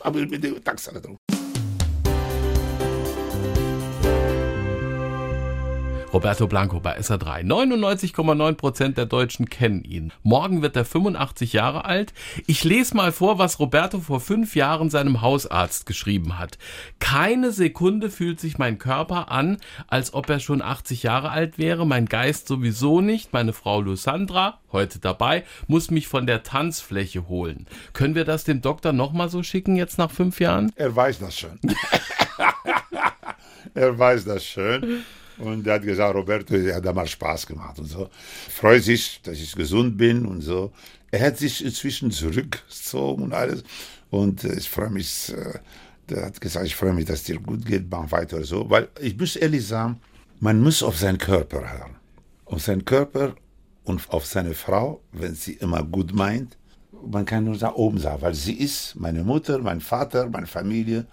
Aber 0.00 0.18
mit 0.26 0.42
dem 0.42 0.54
Metaxa 0.54 0.90
da 0.90 0.98
drum. 0.98 1.16
Roberto 6.16 6.46
Blanco 6.46 6.80
bei 6.80 6.98
SA3. 6.98 7.44
99,9 7.44 8.54
Prozent 8.54 8.96
der 8.96 9.04
Deutschen 9.04 9.50
kennen 9.50 9.84
ihn. 9.84 10.14
Morgen 10.22 10.62
wird 10.62 10.74
er 10.74 10.86
85 10.86 11.52
Jahre 11.52 11.84
alt. 11.84 12.14
Ich 12.46 12.64
lese 12.64 12.96
mal 12.96 13.12
vor, 13.12 13.38
was 13.38 13.60
Roberto 13.60 14.00
vor 14.00 14.20
fünf 14.20 14.56
Jahren 14.56 14.88
seinem 14.88 15.20
Hausarzt 15.20 15.84
geschrieben 15.84 16.38
hat. 16.38 16.56
Keine 17.00 17.52
Sekunde 17.52 18.08
fühlt 18.08 18.40
sich 18.40 18.56
mein 18.56 18.78
Körper 18.78 19.30
an, 19.30 19.58
als 19.88 20.14
ob 20.14 20.30
er 20.30 20.40
schon 20.40 20.62
80 20.62 21.02
Jahre 21.02 21.28
alt 21.28 21.58
wäre. 21.58 21.86
Mein 21.86 22.06
Geist 22.06 22.48
sowieso 22.48 23.02
nicht. 23.02 23.34
Meine 23.34 23.52
Frau 23.52 23.82
Lucandra, 23.82 24.58
heute 24.72 24.98
dabei, 24.98 25.44
muss 25.66 25.90
mich 25.90 26.08
von 26.08 26.26
der 26.26 26.42
Tanzfläche 26.42 27.28
holen. 27.28 27.66
Können 27.92 28.14
wir 28.14 28.24
das 28.24 28.44
dem 28.44 28.62
Doktor 28.62 28.94
nochmal 28.94 29.28
so 29.28 29.42
schicken 29.42 29.76
jetzt 29.76 29.98
nach 29.98 30.10
fünf 30.10 30.40
Jahren? 30.40 30.72
Er 30.76 30.96
weiß 30.96 31.18
das 31.18 31.38
schon. 31.38 31.60
er 33.74 33.98
weiß 33.98 34.24
das 34.24 34.46
schon. 34.46 35.04
Und 35.38 35.66
er 35.66 35.74
hat 35.74 35.82
gesagt, 35.82 36.14
Roberto, 36.14 36.54
er 36.54 36.76
hat 36.76 36.84
damals 36.84 37.10
Spaß 37.10 37.46
gemacht 37.46 37.78
und 37.78 37.86
so. 37.86 38.08
Freut 38.48 38.82
sich, 38.82 39.20
dass 39.22 39.38
ich 39.38 39.54
gesund 39.54 39.96
bin 39.96 40.24
und 40.24 40.40
so. 40.40 40.72
Er 41.10 41.26
hat 41.26 41.38
sich 41.38 41.64
inzwischen 41.64 42.10
zurückgezogen 42.10 43.24
und 43.24 43.32
alles. 43.32 43.62
Und 44.10 44.44
äh, 44.44 44.54
ich 44.54 44.68
freue 44.68 44.90
mich, 44.90 45.32
äh, 45.32 45.58
er 46.14 46.26
hat 46.26 46.40
gesagt, 46.40 46.66
ich 46.66 46.76
freue 46.76 46.94
mich, 46.94 47.04
dass 47.04 47.24
dir 47.24 47.38
gut 47.38 47.66
geht, 47.66 47.90
mach 47.90 48.10
weiter 48.12 48.42
so. 48.44 48.68
Weil 48.70 48.88
ich 49.00 49.16
muss 49.16 49.36
ehrlich 49.36 49.66
sagen, 49.66 50.00
man 50.40 50.60
muss 50.62 50.82
auf 50.82 50.98
seinen 50.98 51.18
Körper 51.18 51.60
hören. 51.60 51.96
Auf 52.46 52.62
seinen 52.62 52.84
Körper 52.84 53.34
und 53.84 54.08
auf 54.10 54.26
seine 54.26 54.54
Frau, 54.54 55.02
wenn 55.12 55.34
sie 55.34 55.54
immer 55.54 55.82
gut 55.82 56.14
meint. 56.14 56.56
Man 57.06 57.24
kann 57.24 57.44
nur 57.44 57.58
da 57.58 57.72
oben 57.74 57.98
sagen, 57.98 58.22
weil 58.22 58.34
sie 58.34 58.54
ist 58.54 58.96
meine 58.96 59.22
Mutter, 59.22 59.58
mein 59.58 59.80
Vater, 59.80 60.28
meine 60.28 60.46
Familie 60.46 61.06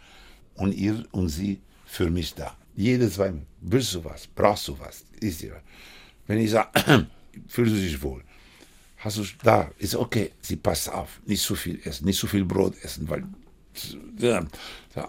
und 0.56 0.74
ihr 0.74 1.04
und 1.12 1.30
sie 1.30 1.62
für 1.86 2.10
mich 2.10 2.34
da. 2.36 2.56
Jedes 2.76 3.16
zwei, 3.16 3.34
willst 3.62 3.94
du 3.94 4.04
was, 4.04 4.28
brauchst 4.28 4.68
du 4.68 4.80
was, 4.80 5.06
ist 5.20 5.42
dir. 5.42 5.62
Wenn 6.28 6.40
ich 6.40 6.52
sage, 6.52 6.70
fühlst 7.48 7.76
du 7.76 7.80
dich 7.80 8.02
wohl, 8.02 8.24
hast 8.98 9.18
du 9.18 9.24
da, 9.44 9.70
ist 9.78 9.96
okay, 9.96 10.32
sie 10.42 10.56
passt 10.56 10.92
auf, 10.92 11.20
nicht 11.26 11.42
zu 11.42 11.56
viel 11.56 11.80
essen, 11.84 12.06
nicht 12.06 12.20
zu 12.20 12.28
viel 12.28 12.46
Brot 12.46 12.76
essen, 12.82 13.10
weil, 13.10 13.24
ja, 14.20 14.46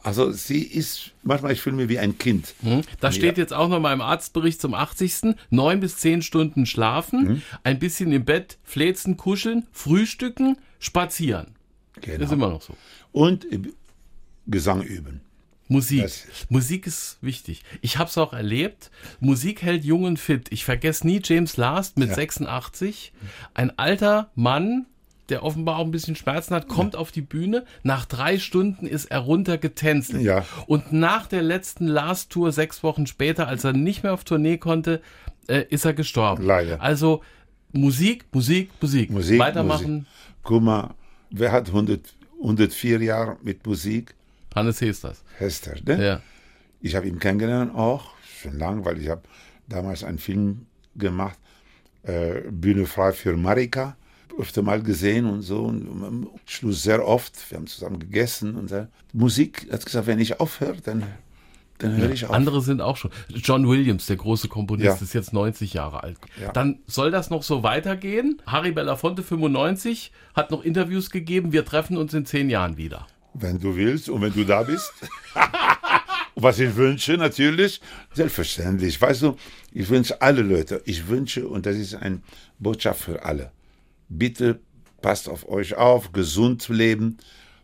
also 0.02 0.32
sie 0.32 0.62
ist, 0.62 1.12
manchmal 1.22 1.52
ich 1.52 1.60
fühle 1.60 1.76
mich 1.76 1.88
wie 1.88 1.98
ein 1.98 2.16
Kind. 2.18 2.54
Da 3.00 3.12
steht 3.12 3.36
jetzt 3.36 3.52
auch 3.52 3.68
noch 3.68 3.80
mal 3.80 3.92
im 3.92 4.00
Arztbericht 4.00 4.60
zum 4.60 4.72
80. 4.72 5.36
Neun 5.50 5.80
bis 5.80 5.98
zehn 5.98 6.22
Stunden 6.22 6.64
schlafen, 6.64 7.42
ein 7.62 7.78
bisschen 7.78 8.10
im 8.12 8.24
Bett 8.24 8.58
fläzen, 8.64 9.16
kuscheln, 9.16 9.66
frühstücken, 9.72 10.56
spazieren. 10.78 11.54
Genau. 12.00 12.18
Das 12.18 12.28
ist 12.28 12.32
immer 12.32 12.48
noch 12.48 12.62
so. 12.62 12.74
Und 13.12 13.46
Gesang 14.46 14.82
üben. 14.82 15.20
Musik. 15.74 16.02
Das- 16.02 16.26
Musik 16.48 16.86
ist 16.86 17.18
wichtig. 17.20 17.62
Ich 17.82 17.98
habe 17.98 18.08
es 18.08 18.16
auch 18.18 18.32
erlebt. 18.32 18.90
Musik 19.20 19.62
hält 19.62 19.84
jung 19.84 20.04
und 20.04 20.18
fit. 20.18 20.46
Ich 20.50 20.64
vergesse 20.64 21.06
nie 21.06 21.20
James 21.22 21.56
Last 21.56 21.98
mit 21.98 22.14
86. 22.14 23.12
Ein 23.54 23.76
alter 23.78 24.30
Mann, 24.34 24.86
der 25.30 25.42
offenbar 25.42 25.78
auch 25.78 25.84
ein 25.84 25.90
bisschen 25.90 26.16
Schmerzen 26.16 26.54
hat, 26.54 26.68
kommt 26.68 26.96
auf 26.96 27.10
die 27.10 27.22
Bühne. 27.22 27.64
Nach 27.82 28.04
drei 28.04 28.38
Stunden 28.38 28.86
ist 28.86 29.06
er 29.06 29.20
runtergetänzelt. 29.20 30.22
Ja. 30.22 30.44
Und 30.66 30.92
nach 30.92 31.26
der 31.26 31.42
letzten 31.42 31.86
Last-Tour, 31.86 32.52
sechs 32.52 32.82
Wochen 32.82 33.06
später, 33.06 33.48
als 33.48 33.64
er 33.64 33.72
nicht 33.72 34.02
mehr 34.02 34.12
auf 34.12 34.24
Tournee 34.24 34.58
konnte, 34.58 35.00
äh, 35.48 35.64
ist 35.70 35.84
er 35.86 35.94
gestorben. 35.94 36.44
Leider. 36.44 36.80
Also 36.82 37.22
Musik, 37.72 38.26
Musik, 38.32 38.70
Musik. 38.80 39.10
Musik, 39.10 39.38
Weitermachen. 39.38 39.92
Musik. 39.92 40.06
Guck 40.42 40.62
mal, 40.62 40.94
wer 41.30 41.52
hat 41.52 41.68
100, 41.68 42.14
104 42.42 43.00
Jahre 43.02 43.36
mit 43.42 43.66
Musik? 43.66 44.14
Hannes 44.54 44.80
Hesters. 44.80 45.22
Hester, 45.38 45.74
ne? 45.84 46.04
Ja. 46.04 46.20
Ich 46.80 46.94
habe 46.96 47.06
ihn 47.08 47.18
kennengelernt 47.18 47.74
auch, 47.74 48.10
schon 48.42 48.58
lange, 48.58 48.84
weil 48.84 49.00
ich 49.00 49.08
habe 49.08 49.22
damals 49.68 50.04
einen 50.04 50.18
Film 50.18 50.66
gemacht, 50.96 51.38
äh, 52.02 52.42
Bühne 52.50 52.86
frei 52.86 53.12
für 53.12 53.36
Marika, 53.36 53.96
öfter 54.38 54.62
mal 54.62 54.82
gesehen 54.82 55.26
und 55.26 55.42
so. 55.42 55.62
Und 55.64 55.88
am 56.04 56.28
Schluss 56.44 56.82
sehr 56.82 57.06
oft, 57.06 57.50
wir 57.50 57.56
haben 57.58 57.66
zusammen 57.66 57.98
gegessen 57.98 58.56
und 58.56 58.68
so. 58.68 58.86
Musik, 59.12 59.68
hat 59.72 59.84
gesagt, 59.86 60.06
wenn 60.06 60.18
ich 60.18 60.40
aufhöre, 60.40 60.76
dann, 60.84 61.04
dann 61.78 61.96
höre 61.96 62.10
ich 62.10 62.26
auf. 62.26 62.32
Andere 62.32 62.60
sind 62.60 62.80
auch 62.82 62.96
schon. 62.96 63.10
John 63.28 63.66
Williams, 63.68 64.06
der 64.06 64.16
große 64.16 64.48
Komponist, 64.48 64.86
Ja. 64.86 64.94
ist 65.02 65.14
jetzt 65.14 65.32
90 65.32 65.72
Jahre 65.72 66.02
alt. 66.02 66.18
Ja. 66.40 66.52
Dann 66.52 66.80
soll 66.86 67.10
das 67.10 67.30
noch 67.30 67.42
so 67.42 67.62
weitergehen. 67.62 68.42
Harry 68.46 68.72
Belafonte, 68.72 69.22
95, 69.22 70.12
hat 70.34 70.50
noch 70.50 70.62
Interviews 70.64 71.10
gegeben. 71.10 71.52
Wir 71.52 71.64
treffen 71.64 71.96
uns 71.96 72.12
in 72.12 72.26
zehn 72.26 72.50
Jahren 72.50 72.76
wieder. 72.76 73.06
Wenn 73.34 73.58
du 73.58 73.74
willst 73.76 74.08
und 74.08 74.22
wenn 74.22 74.32
du 74.32 74.44
da 74.44 74.62
bist. 74.62 74.92
Was 76.36 76.58
ich 76.58 76.74
wünsche, 76.74 77.16
natürlich, 77.16 77.80
selbstverständlich. 78.12 79.00
Weißt 79.00 79.22
du, 79.22 79.36
ich 79.72 79.88
wünsche 79.88 80.20
alle 80.20 80.42
Leute, 80.42 80.82
ich 80.84 81.06
wünsche, 81.06 81.46
und 81.46 81.64
das 81.64 81.76
ist 81.76 81.94
eine 81.94 82.20
Botschaft 82.58 83.02
für 83.02 83.24
alle, 83.24 83.52
bitte 84.08 84.58
passt 85.00 85.28
auf 85.28 85.48
euch 85.48 85.74
auf, 85.74 86.12
gesund 86.12 86.66
leben, 86.68 87.18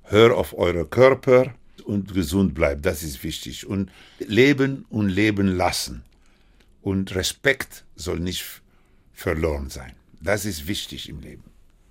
hör 0.05 0.37
auf 0.37 0.57
eure 0.57 0.87
Körper 0.87 1.55
und 1.85 2.15
gesund 2.15 2.55
bleibt, 2.55 2.85
das 2.85 3.03
ist 3.03 3.25
wichtig. 3.25 3.67
Und 3.67 3.91
leben 4.19 4.85
und 4.91 5.09
leben 5.09 5.49
lassen. 5.57 6.05
Und 6.83 7.15
Respekt 7.15 7.85
soll 7.97 8.21
nicht 8.21 8.45
verloren 9.13 9.71
sein. 9.71 9.93
Das 10.21 10.45
ist 10.45 10.67
wichtig 10.67 11.09
im 11.09 11.21
Leben. 11.21 11.50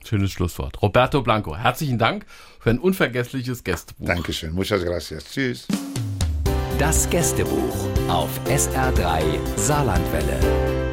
Schönes 0.09 0.31
Schlusswort. 0.31 0.81
Roberto 0.81 1.21
Blanco, 1.21 1.55
herzlichen 1.55 1.99
Dank 1.99 2.25
für 2.59 2.71
ein 2.71 2.79
unvergessliches 2.79 3.63
Gästebuch. 3.63 4.07
Dankeschön. 4.07 4.53
Muchas 4.53 4.83
gracias. 4.83 5.23
Tschüss. 5.25 5.67
Das 6.79 7.07
Gästebuch 7.11 7.87
auf 8.07 8.29
SR3 8.47 9.21
Saarlandwelle. 9.55 10.88